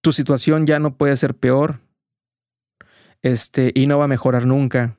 Tu 0.00 0.12
situación 0.12 0.66
ya 0.66 0.78
no 0.78 0.96
puede 0.96 1.16
ser 1.16 1.36
peor 1.36 1.80
este, 3.22 3.70
y 3.74 3.86
no 3.86 3.98
va 3.98 4.06
a 4.06 4.08
mejorar 4.08 4.46
nunca. 4.46 4.96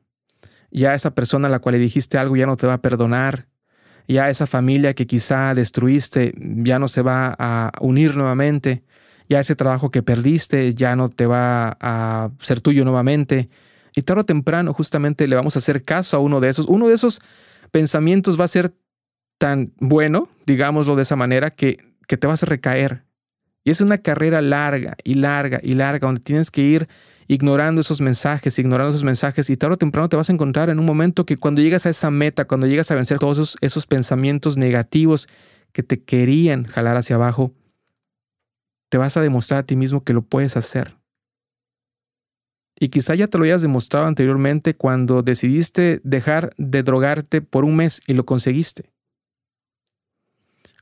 Ya 0.71 0.93
esa 0.93 1.13
persona 1.13 1.47
a 1.47 1.51
la 1.51 1.60
cual 1.60 1.73
le 1.73 1.79
dijiste 1.79 2.17
algo 2.17 2.36
ya 2.36 2.45
no 2.45 2.57
te 2.57 2.67
va 2.67 2.75
a 2.75 2.81
perdonar. 2.81 3.47
Ya 4.07 4.29
esa 4.29 4.47
familia 4.47 4.93
que 4.93 5.07
quizá 5.07 5.53
destruiste 5.53 6.34
ya 6.38 6.79
no 6.79 6.88
se 6.88 7.01
va 7.01 7.36
a 7.38 7.71
unir 7.81 8.15
nuevamente. 8.15 8.84
Ya 9.29 9.39
ese 9.39 9.55
trabajo 9.55 9.91
que 9.91 10.03
perdiste 10.03 10.73
ya 10.73 10.95
no 10.95 11.07
te 11.10 11.25
va 11.25 11.77
a 11.79 12.31
ser 12.39 12.62
tuyo 12.62 12.84
nuevamente 12.84 13.49
y 13.95 14.01
tarde 14.03 14.21
o 14.21 14.25
temprano 14.25 14.73
justamente 14.73 15.27
le 15.27 15.36
vamos 15.36 15.55
a 15.55 15.60
hacer 15.60 15.84
caso 15.84 16.17
a 16.17 16.19
uno 16.19 16.39
de 16.39 16.49
esos. 16.49 16.65
Uno 16.67 16.88
de 16.88 16.95
esos 16.95 17.21
pensamientos 17.71 18.39
va 18.39 18.45
a 18.45 18.49
ser 18.49 18.73
tan 19.38 19.73
bueno, 19.79 20.29
digámoslo 20.45 20.95
de 20.95 21.01
esa 21.01 21.15
manera, 21.15 21.51
que, 21.51 21.77
que 22.07 22.17
te 22.17 22.27
vas 22.27 22.43
a 22.43 22.45
recaer. 22.45 23.03
Y 23.63 23.69
es 23.69 23.82
una 23.82 24.00
carrera 24.00 24.41
larga 24.41 24.95
y 25.04 25.15
larga 25.15 25.60
y 25.62 25.74
larga, 25.74 26.08
donde 26.08 26.21
tienes 26.21 26.50
que 26.50 26.62
ir 26.62 26.88
ignorando 27.28 27.82
esos 27.82 28.02
mensajes, 28.02 28.58
ignorando 28.60 28.89
esos 28.89 29.04
mensajes, 29.04 29.50
y 29.50 29.58
tarde 29.58 29.76
o 29.76 29.78
temprano 29.78 30.10
te 30.10 30.17
vas 30.17 30.30
a 30.30 30.34
encontrar 30.34 30.69
en 30.69 30.80
un 30.80 30.86
momento 30.86 31.26
que 31.26 31.38
cuando 31.38 31.62
llegas 31.62 31.86
a 31.86 31.89
esa 31.89 32.12
meta, 32.12 32.45
cuando 32.45 32.67
llegas 32.67 32.91
a 32.91 32.95
vencer 32.95 33.19
todos 33.19 33.38
esos, 33.38 33.58
esos 33.62 33.88
pensamientos 33.88 34.58
negativos 34.58 35.30
que 35.71 35.84
te 35.84 36.02
querían 36.04 36.65
jalar 36.65 36.97
hacia 36.97 37.15
abajo, 37.15 37.54
te 38.89 38.97
vas 38.97 39.15
a 39.15 39.21
demostrar 39.21 39.62
a 39.62 39.63
ti 39.63 39.76
mismo 39.76 40.04
que 40.04 40.13
lo 40.13 40.24
puedes 40.24 40.58
hacer. 40.58 40.97
Y 42.78 42.89
quizá 42.89 43.13
ya 43.13 43.28
te 43.28 43.38
lo 43.38 43.43
hayas 43.43 43.62
demostrado 43.62 44.08
anteriormente 44.08 44.76
cuando 44.76 45.21
decidiste 45.21 46.02
dejar 46.04 46.54
de 46.58 46.82
drogarte 46.82 47.41
por 47.41 47.63
un 47.63 47.76
mes 47.76 48.02
y 48.08 48.13
lo 48.13 48.26
conseguiste. 48.26 48.91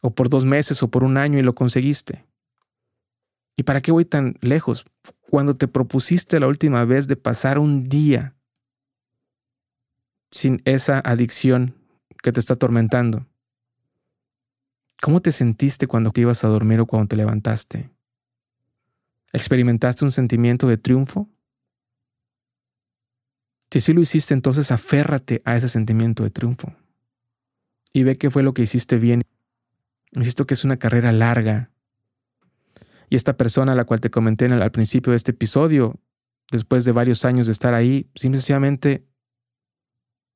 O 0.01 0.11
por 0.11 0.29
dos 0.29 0.45
meses 0.45 0.81
o 0.81 0.89
por 0.89 1.03
un 1.03 1.17
año 1.17 1.37
y 1.37 1.43
lo 1.43 1.53
conseguiste. 1.53 2.28
¿Y 3.59 3.63
para 3.63 3.81
qué 3.81 3.91
voy 3.91 4.05
tan 4.05 4.37
lejos? 4.39 4.85
Cuando 5.29 5.53
te 5.53 5.67
propusiste 5.67 6.39
la 6.39 6.47
última 6.47 6.85
vez 6.85 7.09
de 7.09 7.17
pasar 7.17 7.59
un 7.59 7.89
día 7.89 8.33
sin 10.31 10.61
esa 10.63 11.01
adicción 11.03 11.75
que 12.23 12.31
te 12.31 12.39
está 12.39 12.53
atormentando. 12.53 13.27
¿Cómo 15.01 15.21
te 15.21 15.33
sentiste 15.33 15.87
cuando 15.87 16.11
te 16.11 16.21
ibas 16.21 16.45
a 16.45 16.47
dormir 16.47 16.79
o 16.79 16.85
cuando 16.85 17.09
te 17.09 17.17
levantaste? 17.17 17.89
¿Experimentaste 19.33 20.05
un 20.05 20.13
sentimiento 20.13 20.65
de 20.65 20.77
triunfo? 20.77 21.27
Si 23.69 23.81
sí 23.81 23.91
lo 23.91 23.99
hiciste, 23.99 24.33
entonces 24.33 24.71
aférrate 24.71 25.41
a 25.43 25.57
ese 25.57 25.67
sentimiento 25.67 26.23
de 26.23 26.29
triunfo 26.29 26.73
y 27.91 28.03
ve 28.03 28.15
qué 28.15 28.31
fue 28.31 28.41
lo 28.41 28.53
que 28.53 28.61
hiciste 28.61 28.97
bien. 28.97 29.23
Insisto 30.13 30.47
que 30.47 30.53
es 30.53 30.63
una 30.63 30.77
carrera 30.77 31.11
larga. 31.11 31.71
Y 33.09 33.15
esta 33.15 33.35
persona 33.37 33.73
a 33.73 33.75
la 33.75 33.85
cual 33.85 34.01
te 34.01 34.11
comenté 34.11 34.45
al 34.45 34.71
principio 34.71 35.11
de 35.11 35.17
este 35.17 35.31
episodio, 35.31 35.99
después 36.51 36.85
de 36.85 36.91
varios 36.91 37.25
años 37.25 37.47
de 37.47 37.53
estar 37.53 37.73
ahí, 37.73 38.09
simplemente 38.15 39.05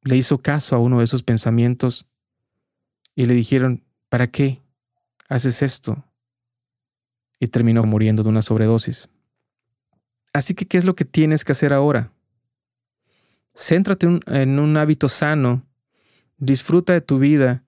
le 0.02 0.18
hizo 0.18 0.40
caso 0.40 0.76
a 0.76 0.80
uno 0.80 1.00
de 1.00 1.06
esos 1.06 1.24
pensamientos 1.24 2.10
y 3.16 3.26
le 3.26 3.34
dijeron, 3.34 3.84
¿para 4.10 4.28
qué 4.28 4.62
haces 5.30 5.62
esto? 5.62 6.04
Y 7.40 7.48
terminó 7.48 7.84
muriendo 7.84 8.24
de 8.24 8.30
una 8.30 8.42
sobredosis. 8.42 9.10
Así 10.34 10.56
que, 10.56 10.68
¿qué 10.68 10.78
es 10.78 10.86
lo 10.86 10.96
que 10.96 11.06
tienes 11.06 11.46
que 11.46 11.52
hacer 11.52 11.74
ahora? 11.74 12.12
Céntrate 13.56 14.08
en 14.26 14.60
un 14.60 14.78
hábito 14.78 15.08
sano, 15.08 15.64
disfruta 16.38 16.94
de 16.94 17.02
tu 17.02 17.20
vida, 17.20 17.64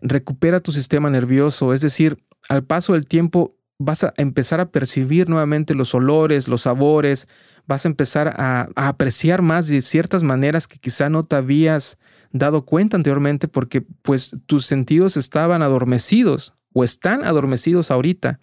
recupera 0.00 0.60
tu 0.60 0.70
sistema 0.70 1.10
nervioso, 1.10 1.74
es 1.74 1.80
decir, 1.80 2.24
al 2.48 2.64
paso 2.64 2.92
del 2.92 3.06
tiempo 3.08 3.57
vas 3.78 4.04
a 4.04 4.12
empezar 4.16 4.60
a 4.60 4.70
percibir 4.70 5.28
nuevamente 5.28 5.74
los 5.74 5.94
olores, 5.94 6.48
los 6.48 6.62
sabores, 6.62 7.28
vas 7.66 7.84
a 7.84 7.88
empezar 7.88 8.34
a, 8.36 8.68
apreciar 8.74 9.42
más 9.42 9.68
de 9.68 9.80
ciertas 9.82 10.22
maneras 10.22 10.66
que 10.66 10.78
quizá 10.78 11.08
no 11.08 11.24
te 11.24 11.36
habías 11.36 11.98
dado 12.32 12.64
cuenta 12.64 12.96
anteriormente 12.96 13.46
porque 13.46 13.82
pues 14.02 14.36
tus 14.46 14.66
sentidos 14.66 15.16
estaban 15.16 15.62
adormecidos 15.62 16.54
o 16.72 16.82
están 16.82 17.24
adormecidos 17.24 17.90
ahorita, 17.90 18.40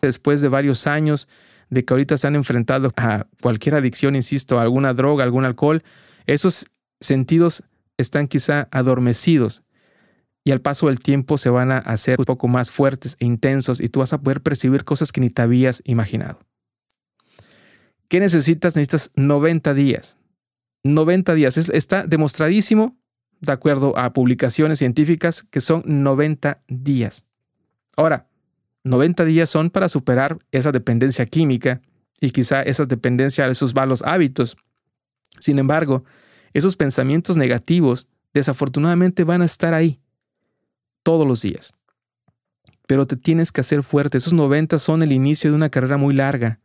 después 0.00 0.40
de 0.40 0.48
varios 0.48 0.86
años 0.86 1.28
de 1.70 1.84
que 1.84 1.94
ahorita 1.94 2.18
se 2.18 2.26
han 2.26 2.34
enfrentado 2.34 2.92
a 2.96 3.26
cualquier 3.40 3.76
adicción, 3.76 4.16
insisto, 4.16 4.58
a 4.58 4.62
alguna 4.62 4.92
droga, 4.92 5.24
algún 5.24 5.44
alcohol, 5.44 5.82
esos 6.26 6.66
sentidos 7.00 7.62
están 7.96 8.26
quizá 8.26 8.68
adormecidos 8.70 9.62
y 10.44 10.50
al 10.50 10.60
paso 10.60 10.88
del 10.88 10.98
tiempo 10.98 11.38
se 11.38 11.50
van 11.50 11.70
a 11.70 11.78
hacer 11.78 12.18
un 12.18 12.24
poco 12.24 12.48
más 12.48 12.70
fuertes 12.70 13.16
e 13.20 13.26
intensos 13.26 13.80
y 13.80 13.88
tú 13.88 14.00
vas 14.00 14.12
a 14.12 14.20
poder 14.20 14.42
percibir 14.42 14.84
cosas 14.84 15.12
que 15.12 15.20
ni 15.20 15.30
te 15.30 15.42
habías 15.42 15.82
imaginado. 15.84 16.40
¿Qué 18.08 18.20
necesitas? 18.20 18.76
Necesitas 18.76 19.12
90 19.16 19.74
días. 19.74 20.18
90 20.84 21.34
días. 21.34 21.56
está 21.56 22.06
demostradísimo, 22.06 22.96
de 23.40 23.52
acuerdo 23.52 23.96
a 23.96 24.12
publicaciones 24.12 24.78
científicas, 24.78 25.44
que 25.44 25.60
son 25.60 25.82
90 25.86 26.62
días. 26.68 27.26
Ahora, 27.96 28.28
90 28.84 29.24
días 29.24 29.48
son 29.48 29.70
para 29.70 29.88
superar 29.88 30.38
esa 30.50 30.72
dependencia 30.72 31.24
química 31.26 31.80
y 32.20 32.30
quizá 32.30 32.62
esa 32.62 32.84
dependencia 32.84 33.46
de 33.46 33.52
esos 33.52 33.74
malos 33.74 34.02
hábitos 34.02 34.56
sin 35.38 35.58
embargo, 35.58 36.04
esos 36.52 36.76
pensamientos 36.76 37.36
negativos 37.36 38.08
desafortunadamente 38.32 39.24
van 39.24 39.42
a 39.42 39.46
estar 39.46 39.74
ahí 39.74 40.00
todos 41.02 41.26
los 41.26 41.42
días. 41.42 41.74
Pero 42.86 43.06
te 43.06 43.16
tienes 43.16 43.52
que 43.52 43.60
hacer 43.60 43.82
fuerte. 43.82 44.18
Esos 44.18 44.32
90 44.32 44.78
son 44.78 45.02
el 45.02 45.12
inicio 45.12 45.50
de 45.50 45.56
una 45.56 45.70
carrera 45.70 45.96
muy 45.96 46.14
larga, 46.14 46.60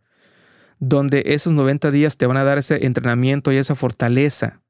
donde 0.79 1.23
esos 1.27 1.53
90 1.53 1.91
días 1.91 2.17
te 2.17 2.27
van 2.27 2.37
a 2.37 2.43
dar 2.43 2.57
ese 2.57 2.85
entrenamiento 2.85 3.51
y 3.51 3.57
esa 3.57 3.75
fortaleza. 3.75 4.61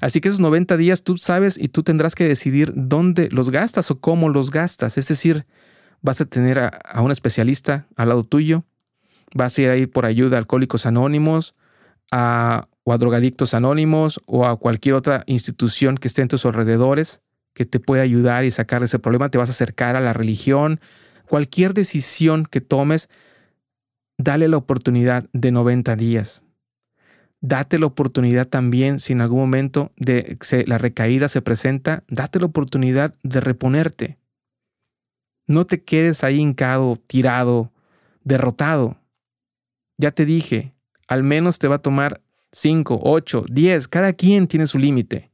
Así 0.00 0.20
que 0.20 0.28
esos 0.28 0.40
90 0.40 0.76
días 0.76 1.02
tú 1.02 1.18
sabes 1.18 1.58
y 1.58 1.68
tú 1.68 1.82
tendrás 1.82 2.14
que 2.14 2.26
decidir 2.26 2.72
dónde 2.74 3.28
los 3.30 3.50
gastas 3.50 3.90
o 3.90 4.00
cómo 4.00 4.28
los 4.28 4.50
gastas. 4.50 4.96
Es 4.96 5.08
decir, 5.08 5.46
vas 6.00 6.20
a 6.20 6.24
tener 6.24 6.58
a, 6.58 7.02
un 7.02 7.10
especialista 7.10 7.86
al 7.96 8.08
lado 8.08 8.24
tuyo, 8.24 8.64
vas 9.34 9.58
a 9.58 9.62
ir 9.62 9.68
a 9.68 9.76
ir 9.76 9.90
por 9.90 10.06
ayuda 10.06 10.36
a 10.36 10.38
Alcohólicos 10.38 10.86
Anónimos, 10.86 11.54
a 12.10 12.68
o 12.84 12.92
a 12.92 12.98
drogadictos 12.98 13.54
anónimos 13.54 14.20
o 14.26 14.46
a 14.46 14.56
cualquier 14.56 14.94
otra 14.94 15.22
institución 15.26 15.96
que 15.96 16.08
esté 16.08 16.22
en 16.22 16.28
tus 16.28 16.44
alrededores 16.46 17.22
que 17.54 17.64
te 17.64 17.80
pueda 17.80 18.02
ayudar 18.02 18.44
y 18.44 18.50
sacar 18.50 18.80
de 18.80 18.86
ese 18.86 18.98
problema, 18.98 19.30
te 19.30 19.38
vas 19.38 19.48
a 19.48 19.52
acercar 19.52 19.96
a 19.96 20.00
la 20.00 20.12
religión, 20.12 20.80
cualquier 21.28 21.74
decisión 21.74 22.46
que 22.46 22.60
tomes, 22.60 23.08
dale 24.18 24.48
la 24.48 24.56
oportunidad 24.56 25.28
de 25.32 25.52
90 25.52 25.96
días. 25.96 26.44
Date 27.40 27.78
la 27.78 27.86
oportunidad 27.86 28.46
también, 28.46 29.00
si 29.00 29.14
en 29.14 29.22
algún 29.22 29.38
momento 29.38 29.92
de 29.96 30.36
la 30.66 30.76
recaída 30.76 31.28
se 31.28 31.40
presenta, 31.40 32.04
date 32.08 32.38
la 32.38 32.46
oportunidad 32.46 33.14
de 33.22 33.40
reponerte. 33.40 34.18
No 35.46 35.64
te 35.66 35.82
quedes 35.82 36.22
ahí 36.22 36.36
hincado, 36.36 36.96
tirado, 37.06 37.72
derrotado. 38.22 38.98
Ya 39.96 40.10
te 40.10 40.26
dije, 40.26 40.74
al 41.08 41.22
menos 41.22 41.58
te 41.58 41.66
va 41.66 41.76
a 41.76 41.82
tomar 41.82 42.20
5, 42.52 43.00
8, 43.02 43.44
10, 43.48 43.88
cada 43.88 44.12
quien 44.12 44.46
tiene 44.46 44.66
su 44.66 44.78
límite, 44.78 45.29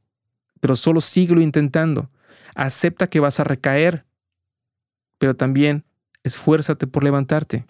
pero 0.59 0.75
solo 0.75 1.01
síguelo 1.01 1.41
intentando. 1.41 2.09
Acepta 2.55 3.07
que 3.07 3.19
vas 3.19 3.39
a 3.39 3.43
recaer, 3.43 4.05
pero 5.17 5.35
también 5.35 5.85
esfuérzate 6.23 6.87
por 6.87 7.03
levantarte. 7.03 7.65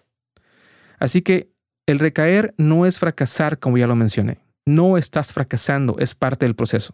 Así 0.99 1.21
que 1.21 1.51
el 1.85 1.99
recaer 1.99 2.53
no 2.57 2.85
es 2.85 2.99
fracasar, 2.99 3.59
como 3.59 3.77
ya 3.77 3.87
lo 3.87 3.95
mencioné. 3.95 4.39
No 4.65 4.97
estás 4.97 5.31
fracasando, 5.31 5.95
es 5.99 6.15
parte 6.15 6.45
del 6.45 6.55
proceso. 6.55 6.93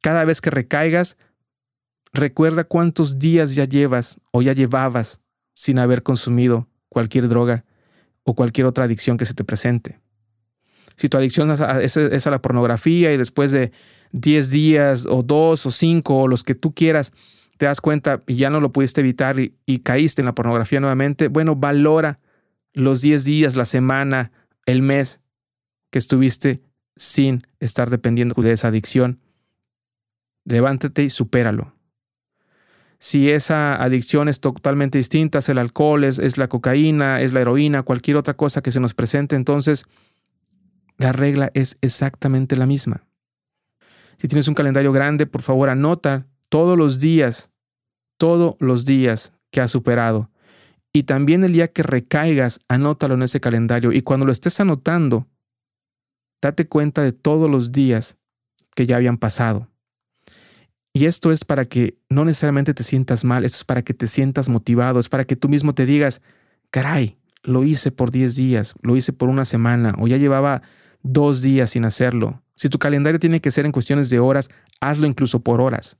Cada 0.00 0.24
vez 0.24 0.40
que 0.40 0.50
recaigas, 0.50 1.18
recuerda 2.12 2.64
cuántos 2.64 3.18
días 3.18 3.54
ya 3.54 3.64
llevas 3.64 4.20
o 4.32 4.40
ya 4.40 4.52
llevabas 4.52 5.20
sin 5.52 5.78
haber 5.78 6.02
consumido 6.02 6.68
cualquier 6.88 7.28
droga 7.28 7.64
o 8.22 8.34
cualquier 8.34 8.66
otra 8.66 8.84
adicción 8.84 9.18
que 9.18 9.26
se 9.26 9.34
te 9.34 9.44
presente. 9.44 10.00
Si 10.96 11.08
tu 11.08 11.16
adicción 11.16 11.50
es 11.50 12.26
a, 12.26 12.30
la 12.30 12.42
pornografía 12.42 13.12
y 13.12 13.16
después 13.16 13.52
de 13.52 13.72
10 14.12 14.50
días 14.50 15.06
o 15.08 15.22
2 15.22 15.66
o 15.66 15.70
5 15.70 16.20
o 16.20 16.28
los 16.28 16.42
que 16.42 16.54
tú 16.54 16.74
quieras, 16.74 17.12
te 17.56 17.66
das 17.66 17.80
cuenta 17.80 18.22
y 18.26 18.36
ya 18.36 18.50
no 18.50 18.60
lo 18.60 18.72
pudiste 18.72 19.00
evitar 19.00 19.38
y, 19.38 19.78
caíste 19.80 20.22
en 20.22 20.26
la 20.26 20.34
pornografía 20.34 20.80
nuevamente, 20.80 21.28
bueno, 21.28 21.56
valora 21.56 22.18
los 22.72 23.02
10 23.02 23.24
días, 23.24 23.56
la 23.56 23.64
semana, 23.64 24.32
el 24.66 24.82
mes 24.82 25.20
que 25.90 25.98
estuviste 25.98 26.62
sin 26.96 27.46
estar 27.58 27.90
dependiendo 27.90 28.40
de 28.40 28.52
esa 28.52 28.68
adicción. 28.68 29.20
Levántate 30.44 31.04
y 31.04 31.10
supéralo. 31.10 31.74
Si 32.98 33.30
esa 33.30 33.76
adicción 33.76 34.28
es 34.28 34.40
totalmente 34.40 34.98
distinta, 34.98 35.38
es 35.38 35.48
el 35.48 35.58
alcohol, 35.58 36.04
es 36.04 36.38
la 36.38 36.48
cocaína, 36.48 37.20
es 37.20 37.32
la 37.32 37.40
heroína, 37.40 37.82
cualquier 37.82 38.16
otra 38.16 38.34
cosa 38.34 38.62
que 38.62 38.70
se 38.70 38.80
nos 38.80 38.94
presente, 38.94 39.36
entonces 39.36 39.86
la 40.98 41.12
regla 41.12 41.50
es 41.54 41.78
exactamente 41.80 42.56
la 42.56 42.66
misma. 42.66 43.04
Si 44.20 44.28
tienes 44.28 44.48
un 44.48 44.54
calendario 44.54 44.92
grande, 44.92 45.24
por 45.24 45.40
favor 45.40 45.70
anota 45.70 46.26
todos 46.50 46.76
los 46.76 47.00
días, 47.00 47.52
todos 48.18 48.54
los 48.58 48.84
días 48.84 49.32
que 49.50 49.62
has 49.62 49.70
superado. 49.70 50.30
Y 50.92 51.04
también 51.04 51.42
el 51.42 51.54
día 51.54 51.68
que 51.68 51.82
recaigas, 51.82 52.60
anótalo 52.68 53.14
en 53.14 53.22
ese 53.22 53.40
calendario. 53.40 53.92
Y 53.92 54.02
cuando 54.02 54.26
lo 54.26 54.32
estés 54.32 54.60
anotando, 54.60 55.26
date 56.42 56.68
cuenta 56.68 57.02
de 57.02 57.12
todos 57.12 57.48
los 57.48 57.72
días 57.72 58.18
que 58.74 58.84
ya 58.84 58.96
habían 58.96 59.16
pasado. 59.16 59.68
Y 60.92 61.06
esto 61.06 61.32
es 61.32 61.46
para 61.46 61.64
que 61.64 61.96
no 62.10 62.26
necesariamente 62.26 62.74
te 62.74 62.82
sientas 62.82 63.24
mal, 63.24 63.46
esto 63.46 63.56
es 63.56 63.64
para 63.64 63.80
que 63.80 63.94
te 63.94 64.06
sientas 64.06 64.50
motivado, 64.50 65.00
es 65.00 65.08
para 65.08 65.24
que 65.24 65.36
tú 65.36 65.48
mismo 65.48 65.74
te 65.74 65.86
digas, 65.86 66.20
caray, 66.70 67.16
lo 67.42 67.64
hice 67.64 67.90
por 67.90 68.10
10 68.10 68.36
días, 68.36 68.74
lo 68.82 68.98
hice 68.98 69.14
por 69.14 69.30
una 69.30 69.46
semana 69.46 69.94
o 69.98 70.08
ya 70.08 70.18
llevaba 70.18 70.60
dos 71.02 71.42
días 71.42 71.70
sin 71.70 71.84
hacerlo. 71.84 72.42
Si 72.56 72.68
tu 72.68 72.78
calendario 72.78 73.18
tiene 73.18 73.40
que 73.40 73.50
ser 73.50 73.66
en 73.66 73.72
cuestiones 73.72 74.10
de 74.10 74.18
horas, 74.18 74.50
hazlo 74.80 75.06
incluso 75.06 75.40
por 75.40 75.60
horas. 75.60 75.98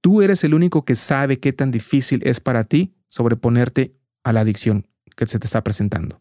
Tú 0.00 0.20
eres 0.20 0.44
el 0.44 0.54
único 0.54 0.84
que 0.84 0.94
sabe 0.94 1.38
qué 1.38 1.52
tan 1.52 1.70
difícil 1.70 2.20
es 2.26 2.40
para 2.40 2.64
ti 2.64 2.94
sobreponerte 3.08 3.94
a 4.24 4.32
la 4.32 4.40
adicción 4.40 4.86
que 5.16 5.26
se 5.26 5.38
te 5.38 5.46
está 5.46 5.62
presentando. 5.62 6.20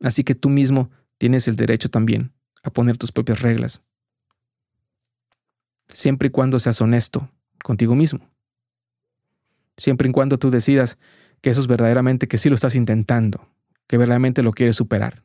Así 0.00 0.24
que 0.24 0.34
tú 0.34 0.48
mismo 0.48 0.90
tienes 1.18 1.48
el 1.48 1.56
derecho 1.56 1.90
también 1.90 2.32
a 2.62 2.70
poner 2.70 2.96
tus 2.96 3.12
propias 3.12 3.40
reglas, 3.40 3.82
siempre 5.88 6.28
y 6.28 6.30
cuando 6.30 6.58
seas 6.58 6.80
honesto 6.80 7.30
contigo 7.62 7.94
mismo, 7.94 8.30
siempre 9.76 10.08
y 10.08 10.12
cuando 10.12 10.38
tú 10.38 10.50
decidas 10.50 10.98
que 11.40 11.50
eso 11.50 11.60
es 11.60 11.66
verdaderamente 11.66 12.26
que 12.26 12.38
sí 12.38 12.48
lo 12.48 12.54
estás 12.54 12.74
intentando, 12.74 13.48
que 13.86 13.98
verdaderamente 13.98 14.42
lo 14.42 14.52
quieres 14.52 14.76
superar. 14.76 15.22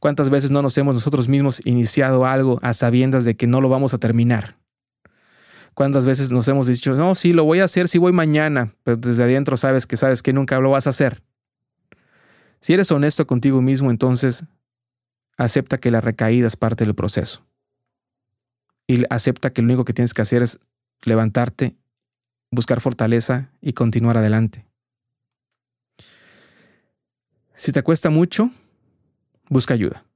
¿Cuántas 0.00 0.30
veces 0.30 0.50
no 0.50 0.62
nos 0.62 0.76
hemos 0.78 0.94
nosotros 0.94 1.28
mismos 1.28 1.60
iniciado 1.66 2.24
algo 2.24 2.58
a 2.62 2.72
sabiendas 2.72 3.26
de 3.26 3.36
que 3.36 3.46
no 3.46 3.60
lo 3.60 3.68
vamos 3.68 3.92
a 3.92 3.98
terminar? 3.98 4.56
¿Cuántas 5.74 6.06
veces 6.06 6.32
nos 6.32 6.48
hemos 6.48 6.66
dicho, 6.66 6.94
no, 6.94 7.14
sí, 7.14 7.32
lo 7.32 7.44
voy 7.44 7.60
a 7.60 7.64
hacer, 7.64 7.86
sí 7.86 7.98
voy 7.98 8.12
mañana, 8.12 8.74
pero 8.82 8.96
desde 8.96 9.22
adentro 9.22 9.58
sabes 9.58 9.86
que 9.86 9.98
sabes 9.98 10.22
que 10.22 10.32
nunca 10.32 10.58
lo 10.58 10.70
vas 10.70 10.86
a 10.86 10.90
hacer? 10.90 11.22
Si 12.60 12.72
eres 12.72 12.90
honesto 12.90 13.26
contigo 13.26 13.60
mismo, 13.60 13.90
entonces 13.90 14.44
acepta 15.36 15.78
que 15.78 15.90
la 15.90 16.00
recaída 16.00 16.46
es 16.46 16.56
parte 16.56 16.84
del 16.84 16.94
proceso. 16.94 17.46
Y 18.86 19.04
acepta 19.10 19.50
que 19.50 19.60
lo 19.60 19.66
único 19.66 19.84
que 19.84 19.92
tienes 19.92 20.14
que 20.14 20.22
hacer 20.22 20.42
es 20.42 20.60
levantarte, 21.02 21.76
buscar 22.50 22.80
fortaleza 22.80 23.50
y 23.60 23.74
continuar 23.74 24.16
adelante. 24.16 24.66
Si 27.54 27.72
te 27.72 27.82
cuesta 27.82 28.08
mucho, 28.08 28.50
busca 29.50 29.74
ayuda. 29.74 30.06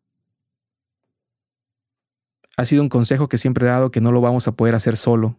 Ha 2.56 2.64
sido 2.64 2.82
un 2.82 2.88
consejo 2.88 3.28
que 3.28 3.36
siempre 3.36 3.66
he 3.66 3.68
dado 3.68 3.90
que 3.90 4.00
no 4.00 4.12
lo 4.12 4.22
vamos 4.22 4.48
a 4.48 4.52
poder 4.52 4.74
hacer 4.74 4.96
solo, 4.96 5.36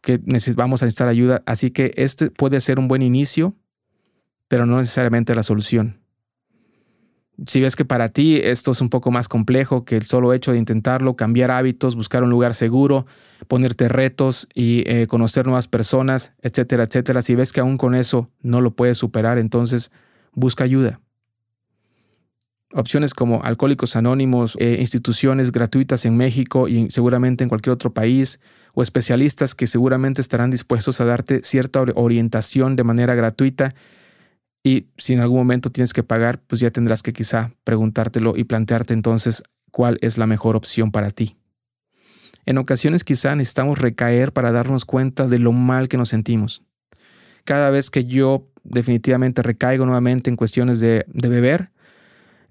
que 0.00 0.20
vamos 0.56 0.82
a 0.82 0.86
necesitar 0.86 1.08
ayuda, 1.08 1.42
así 1.46 1.70
que 1.70 1.92
este 1.96 2.30
puede 2.30 2.60
ser 2.60 2.78
un 2.78 2.88
buen 2.88 3.02
inicio, 3.02 3.54
pero 4.48 4.66
no 4.66 4.78
necesariamente 4.78 5.34
la 5.34 5.42
solución. 5.42 6.00
Si 7.46 7.60
ves 7.60 7.74
que 7.74 7.84
para 7.84 8.08
ti 8.10 8.36
esto 8.42 8.72
es 8.72 8.80
un 8.80 8.88
poco 8.88 9.10
más 9.10 9.28
complejo 9.28 9.84
que 9.84 9.96
el 9.96 10.04
solo 10.04 10.32
hecho 10.32 10.52
de 10.52 10.58
intentarlo, 10.58 11.16
cambiar 11.16 11.50
hábitos, 11.50 11.96
buscar 11.96 12.22
un 12.22 12.30
lugar 12.30 12.54
seguro, 12.54 13.06
ponerte 13.48 13.88
retos 13.88 14.48
y 14.54 14.84
eh, 14.86 15.08
conocer 15.08 15.44
nuevas 15.44 15.68
personas, 15.68 16.32
etcétera, 16.40 16.84
etcétera, 16.84 17.22
si 17.22 17.34
ves 17.34 17.52
que 17.52 17.60
aún 17.60 17.76
con 17.76 17.94
eso 17.94 18.30
no 18.40 18.60
lo 18.60 18.76
puedes 18.76 18.98
superar, 18.98 19.38
entonces 19.38 19.90
busca 20.32 20.64
ayuda 20.64 21.00
opciones 22.74 23.14
como 23.14 23.42
Alcohólicos 23.42 23.96
Anónimos, 23.96 24.56
eh, 24.60 24.76
instituciones 24.80 25.52
gratuitas 25.52 26.04
en 26.04 26.16
México 26.16 26.68
y 26.68 26.90
seguramente 26.90 27.44
en 27.44 27.48
cualquier 27.48 27.72
otro 27.72 27.92
país, 27.92 28.40
o 28.74 28.82
especialistas 28.82 29.54
que 29.54 29.66
seguramente 29.66 30.20
estarán 30.20 30.50
dispuestos 30.50 31.00
a 31.00 31.04
darte 31.04 31.40
cierta 31.44 31.80
orientación 31.94 32.74
de 32.74 32.84
manera 32.84 33.14
gratuita. 33.14 33.70
Y 34.64 34.88
si 34.96 35.14
en 35.14 35.20
algún 35.20 35.38
momento 35.38 35.70
tienes 35.70 35.92
que 35.92 36.02
pagar, 36.02 36.40
pues 36.40 36.60
ya 36.60 36.70
tendrás 36.70 37.02
que 37.02 37.12
quizá 37.12 37.52
preguntártelo 37.62 38.36
y 38.36 38.44
plantearte 38.44 38.92
entonces 38.92 39.42
cuál 39.70 39.98
es 40.00 40.18
la 40.18 40.26
mejor 40.26 40.56
opción 40.56 40.90
para 40.90 41.10
ti. 41.10 41.36
En 42.46 42.58
ocasiones 42.58 43.04
quizá 43.04 43.34
necesitamos 43.36 43.78
recaer 43.78 44.32
para 44.32 44.52
darnos 44.52 44.84
cuenta 44.84 45.28
de 45.28 45.38
lo 45.38 45.52
mal 45.52 45.88
que 45.88 45.96
nos 45.96 46.08
sentimos. 46.08 46.62
Cada 47.44 47.70
vez 47.70 47.90
que 47.90 48.04
yo 48.04 48.48
definitivamente 48.64 49.42
recaigo 49.42 49.86
nuevamente 49.86 50.30
en 50.30 50.36
cuestiones 50.36 50.80
de, 50.80 51.04
de 51.08 51.28
beber, 51.28 51.70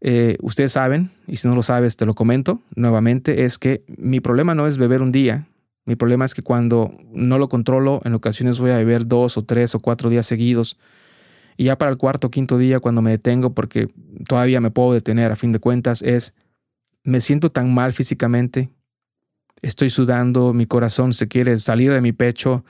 eh, 0.05 0.35
ustedes 0.41 0.73
saben, 0.73 1.11
y 1.27 1.37
si 1.37 1.47
no 1.47 1.55
lo 1.55 1.61
sabes, 1.61 1.95
te 1.95 2.05
lo 2.05 2.13
comento 2.13 2.61
nuevamente, 2.75 3.45
es 3.45 3.57
que 3.57 3.85
mi 3.87 4.19
problema 4.19 4.53
no 4.53 4.67
es 4.67 4.77
beber 4.77 5.01
un 5.01 5.13
día. 5.13 5.47
Mi 5.85 5.95
problema 5.95 6.25
es 6.25 6.35
que 6.35 6.41
cuando 6.41 6.93
no 7.13 7.37
lo 7.37 7.47
controlo, 7.47 8.01
en 8.03 8.13
ocasiones 8.13 8.59
voy 8.59 8.71
a 8.71 8.77
beber 8.77 9.07
dos 9.07 9.37
o 9.37 9.45
tres 9.45 9.75
o 9.75 9.79
cuatro 9.79 10.09
días 10.09 10.25
seguidos. 10.25 10.77
Y 11.55 11.65
ya 11.65 11.77
para 11.77 11.89
el 11.89 11.97
cuarto 11.97 12.27
o 12.27 12.31
quinto 12.31 12.57
día, 12.57 12.81
cuando 12.81 13.01
me 13.01 13.11
detengo, 13.11 13.53
porque 13.53 13.87
todavía 14.27 14.59
me 14.59 14.71
puedo 14.71 14.91
detener 14.91 15.31
a 15.31 15.37
fin 15.37 15.53
de 15.53 15.59
cuentas, 15.59 16.01
es, 16.01 16.33
me 17.05 17.21
siento 17.21 17.49
tan 17.49 17.73
mal 17.73 17.93
físicamente, 17.93 18.71
estoy 19.61 19.89
sudando, 19.89 20.51
mi 20.51 20.65
corazón 20.65 21.13
se 21.13 21.29
quiere 21.29 21.57
salir 21.59 21.93
de 21.93 22.01
mi 22.01 22.11
pecho, 22.11 22.65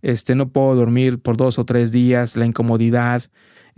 este, 0.00 0.34
no 0.34 0.48
puedo 0.48 0.74
dormir 0.74 1.18
por 1.18 1.36
dos 1.36 1.58
o 1.58 1.66
tres 1.66 1.92
días, 1.92 2.34
la 2.36 2.46
incomodidad, 2.46 3.24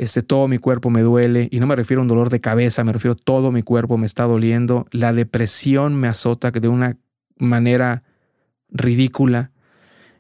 este, 0.00 0.22
todo 0.22 0.48
mi 0.48 0.56
cuerpo 0.56 0.88
me 0.88 1.02
duele, 1.02 1.48
y 1.50 1.60
no 1.60 1.66
me 1.66 1.76
refiero 1.76 2.00
a 2.00 2.04
un 2.04 2.08
dolor 2.08 2.30
de 2.30 2.40
cabeza, 2.40 2.84
me 2.84 2.92
refiero 2.92 3.12
a 3.12 3.22
todo 3.22 3.52
mi 3.52 3.62
cuerpo 3.62 3.98
me 3.98 4.06
está 4.06 4.24
doliendo, 4.24 4.86
la 4.92 5.12
depresión 5.12 5.94
me 5.94 6.08
azota 6.08 6.50
de 6.50 6.68
una 6.68 6.96
manera 7.36 8.02
ridícula, 8.70 9.52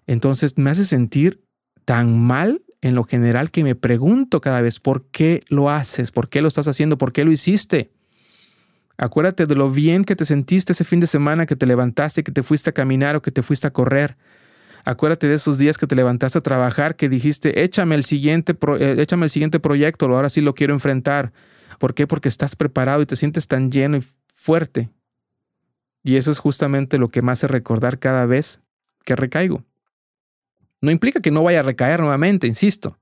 entonces 0.06 0.58
me 0.58 0.68
hace 0.68 0.84
sentir 0.84 1.42
tan 1.86 2.20
mal 2.20 2.62
en 2.82 2.94
lo 2.94 3.04
general 3.04 3.50
que 3.50 3.64
me 3.64 3.74
pregunto 3.74 4.42
cada 4.42 4.60
vez, 4.60 4.80
¿por 4.80 5.06
qué 5.06 5.44
lo 5.48 5.70
haces? 5.70 6.10
¿Por 6.10 6.28
qué 6.28 6.42
lo 6.42 6.48
estás 6.48 6.68
haciendo? 6.68 6.98
¿Por 6.98 7.14
qué 7.14 7.24
lo 7.24 7.32
hiciste? 7.32 7.90
Acuérdate 8.98 9.46
de 9.46 9.54
lo 9.54 9.70
bien 9.70 10.04
que 10.04 10.14
te 10.14 10.26
sentiste 10.26 10.72
ese 10.72 10.84
fin 10.84 11.00
de 11.00 11.06
semana 11.06 11.46
que 11.46 11.56
te 11.56 11.64
levantaste, 11.64 12.22
que 12.22 12.32
te 12.32 12.42
fuiste 12.42 12.68
a 12.68 12.74
caminar 12.74 13.16
o 13.16 13.22
que 13.22 13.30
te 13.30 13.42
fuiste 13.42 13.66
a 13.66 13.72
correr. 13.72 14.18
Acuérdate 14.84 15.28
de 15.28 15.34
esos 15.34 15.58
días 15.58 15.78
que 15.78 15.86
te 15.86 15.94
levantaste 15.94 16.38
a 16.38 16.42
trabajar, 16.42 16.96
que 16.96 17.08
dijiste, 17.08 17.62
échame 17.62 17.94
el 17.94 18.04
siguiente, 18.04 18.56
eh, 18.78 18.96
échame 18.98 19.24
el 19.24 19.30
siguiente 19.30 19.60
proyecto, 19.60 20.06
ahora 20.06 20.28
sí 20.28 20.40
lo 20.40 20.54
quiero 20.54 20.72
enfrentar. 20.72 21.32
¿Por 21.78 21.94
qué? 21.94 22.06
Porque 22.06 22.28
estás 22.28 22.56
preparado 22.56 23.02
y 23.02 23.06
te 23.06 23.16
sientes 23.16 23.48
tan 23.48 23.70
lleno 23.70 23.96
y 23.96 24.04
fuerte. 24.34 24.90
Y 26.02 26.16
eso 26.16 26.30
es 26.30 26.38
justamente 26.38 26.98
lo 26.98 27.08
que 27.08 27.22
me 27.22 27.32
hace 27.32 27.46
recordar 27.46 27.98
cada 27.98 28.26
vez 28.26 28.62
que 29.04 29.16
recaigo. 29.16 29.64
No 30.80 30.90
implica 30.90 31.20
que 31.20 31.30
no 31.30 31.42
vaya 31.42 31.60
a 31.60 31.64
recaer 31.64 32.00
nuevamente, 32.00 32.46
insisto. 32.46 32.98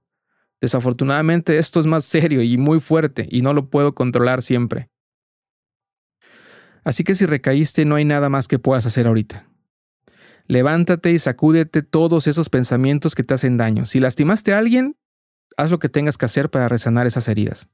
Desafortunadamente 0.60 1.58
esto 1.58 1.78
es 1.78 1.86
más 1.86 2.04
serio 2.04 2.42
y 2.42 2.58
muy 2.58 2.80
fuerte 2.80 3.28
y 3.30 3.42
no 3.42 3.52
lo 3.52 3.70
puedo 3.70 3.94
controlar 3.94 4.42
siempre. 4.42 4.90
Así 6.82 7.04
que 7.04 7.14
si 7.14 7.26
recaíste 7.26 7.84
no 7.84 7.94
hay 7.94 8.04
nada 8.04 8.28
más 8.28 8.48
que 8.48 8.58
puedas 8.58 8.86
hacer 8.86 9.06
ahorita. 9.06 9.47
Levántate 10.48 11.12
y 11.12 11.18
sacúdete 11.18 11.82
todos 11.82 12.26
esos 12.26 12.48
pensamientos 12.48 13.14
que 13.14 13.22
te 13.22 13.34
hacen 13.34 13.58
daño. 13.58 13.84
Si 13.84 13.98
lastimaste 13.98 14.54
a 14.54 14.58
alguien, 14.58 14.96
haz 15.58 15.70
lo 15.70 15.78
que 15.78 15.90
tengas 15.90 16.16
que 16.16 16.24
hacer 16.24 16.50
para 16.50 16.68
resanar 16.68 17.06
esas 17.06 17.28
heridas. 17.28 17.68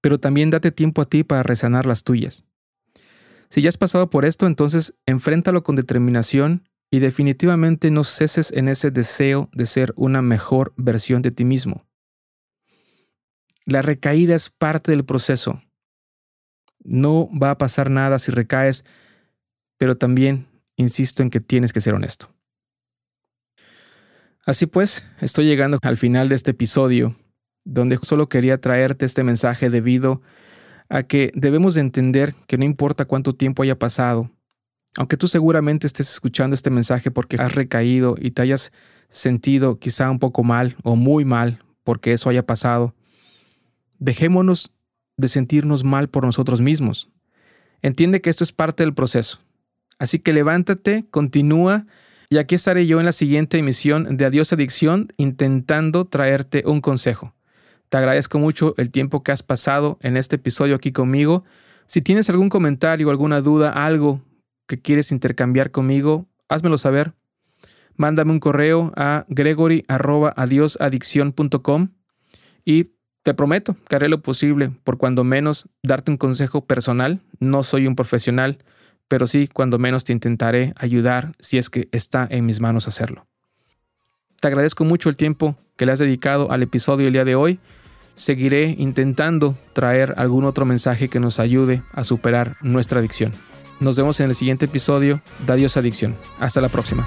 Pero 0.00 0.18
también 0.18 0.50
date 0.50 0.70
tiempo 0.70 1.02
a 1.02 1.04
ti 1.04 1.24
para 1.24 1.42
resanar 1.42 1.84
las 1.84 2.04
tuyas. 2.04 2.44
Si 3.50 3.60
ya 3.60 3.68
has 3.68 3.76
pasado 3.76 4.08
por 4.08 4.24
esto, 4.24 4.46
entonces 4.46 4.94
enfréntalo 5.04 5.64
con 5.64 5.74
determinación 5.74 6.68
y 6.92 7.00
definitivamente 7.00 7.90
no 7.90 8.04
ceses 8.04 8.52
en 8.52 8.68
ese 8.68 8.92
deseo 8.92 9.50
de 9.52 9.66
ser 9.66 9.92
una 9.96 10.22
mejor 10.22 10.72
versión 10.76 11.22
de 11.22 11.32
ti 11.32 11.44
mismo. 11.44 11.84
La 13.64 13.82
recaída 13.82 14.36
es 14.36 14.48
parte 14.50 14.92
del 14.92 15.04
proceso. 15.04 15.60
No 16.84 17.28
va 17.36 17.50
a 17.50 17.58
pasar 17.58 17.90
nada 17.90 18.18
si 18.18 18.30
recaes, 18.30 18.84
pero 19.78 19.96
también 19.96 20.46
insisto 20.76 21.22
en 21.22 21.30
que 21.30 21.40
tienes 21.40 21.72
que 21.72 21.80
ser 21.80 21.94
honesto. 21.94 22.34
Así 24.44 24.66
pues, 24.66 25.06
estoy 25.20 25.46
llegando 25.46 25.78
al 25.82 25.96
final 25.96 26.28
de 26.28 26.34
este 26.34 26.50
episodio, 26.50 27.16
donde 27.64 27.98
solo 28.02 28.28
quería 28.28 28.60
traerte 28.60 29.04
este 29.04 29.22
mensaje 29.22 29.70
debido 29.70 30.20
a 30.88 31.04
que 31.04 31.30
debemos 31.34 31.74
de 31.74 31.82
entender 31.82 32.34
que 32.46 32.58
no 32.58 32.64
importa 32.64 33.04
cuánto 33.04 33.34
tiempo 33.34 33.62
haya 33.62 33.78
pasado, 33.78 34.30
aunque 34.98 35.16
tú 35.16 35.28
seguramente 35.28 35.86
estés 35.86 36.10
escuchando 36.10 36.54
este 36.54 36.70
mensaje 36.70 37.10
porque 37.10 37.36
has 37.38 37.54
recaído 37.54 38.16
y 38.18 38.32
te 38.32 38.42
hayas 38.42 38.72
sentido 39.08 39.78
quizá 39.78 40.10
un 40.10 40.18
poco 40.18 40.42
mal 40.42 40.76
o 40.82 40.96
muy 40.96 41.24
mal 41.24 41.64
porque 41.84 42.12
eso 42.12 42.28
haya 42.28 42.44
pasado, 42.44 42.94
dejémonos 43.98 44.74
de 45.16 45.28
sentirnos 45.28 45.84
mal 45.84 46.08
por 46.08 46.24
nosotros 46.24 46.60
mismos. 46.60 47.10
Entiende 47.80 48.20
que 48.20 48.30
esto 48.30 48.44
es 48.44 48.52
parte 48.52 48.82
del 48.82 48.94
proceso. 48.94 49.40
Así 49.98 50.18
que 50.18 50.32
levántate, 50.32 51.04
continúa 51.10 51.86
y 52.32 52.38
aquí 52.38 52.54
estaré 52.54 52.86
yo 52.86 52.98
en 52.98 53.04
la 53.04 53.12
siguiente 53.12 53.58
emisión 53.58 54.16
de 54.16 54.24
Adiós 54.24 54.54
Adicción 54.54 55.12
intentando 55.18 56.06
traerte 56.06 56.62
un 56.66 56.80
consejo. 56.80 57.34
Te 57.90 57.98
agradezco 57.98 58.38
mucho 58.38 58.72
el 58.78 58.90
tiempo 58.90 59.22
que 59.22 59.32
has 59.32 59.42
pasado 59.42 59.98
en 60.00 60.16
este 60.16 60.36
episodio 60.36 60.76
aquí 60.76 60.92
conmigo. 60.92 61.44
Si 61.84 62.00
tienes 62.00 62.30
algún 62.30 62.48
comentario, 62.48 63.10
alguna 63.10 63.42
duda, 63.42 63.70
algo 63.70 64.22
que 64.66 64.80
quieres 64.80 65.12
intercambiar 65.12 65.72
conmigo, 65.72 66.26
házmelo 66.48 66.78
saber. 66.78 67.12
Mándame 67.96 68.32
un 68.32 68.40
correo 68.40 68.94
a 68.96 69.26
gregory.adiosadicción.com 69.28 71.88
y 72.64 72.92
te 73.22 73.34
prometo 73.34 73.76
que 73.88 73.96
haré 73.96 74.08
lo 74.08 74.22
posible 74.22 74.72
por 74.84 74.96
cuando 74.96 75.22
menos 75.22 75.68
darte 75.82 76.10
un 76.10 76.16
consejo 76.16 76.64
personal. 76.64 77.20
No 77.40 77.62
soy 77.62 77.86
un 77.86 77.94
profesional 77.94 78.56
pero 79.12 79.26
sí, 79.26 79.46
cuando 79.46 79.78
menos 79.78 80.04
te 80.04 80.14
intentaré 80.14 80.72
ayudar 80.74 81.34
si 81.38 81.58
es 81.58 81.68
que 81.68 81.86
está 81.92 82.26
en 82.30 82.46
mis 82.46 82.62
manos 82.62 82.88
hacerlo. 82.88 83.26
Te 84.40 84.48
agradezco 84.48 84.84
mucho 84.84 85.10
el 85.10 85.18
tiempo 85.18 85.54
que 85.76 85.84
le 85.84 85.92
has 85.92 85.98
dedicado 85.98 86.50
al 86.50 86.62
episodio 86.62 87.08
el 87.08 87.12
día 87.12 87.26
de 87.26 87.34
hoy. 87.34 87.60
Seguiré 88.14 88.74
intentando 88.78 89.58
traer 89.74 90.14
algún 90.16 90.46
otro 90.46 90.64
mensaje 90.64 91.10
que 91.10 91.20
nos 91.20 91.40
ayude 91.40 91.82
a 91.92 92.04
superar 92.04 92.56
nuestra 92.62 93.00
adicción. 93.00 93.32
Nos 93.80 93.98
vemos 93.98 94.18
en 94.20 94.30
el 94.30 94.34
siguiente 94.34 94.64
episodio 94.64 95.20
de 95.46 95.52
Adiós 95.52 95.76
Adicción. 95.76 96.16
Hasta 96.40 96.62
la 96.62 96.70
próxima. 96.70 97.06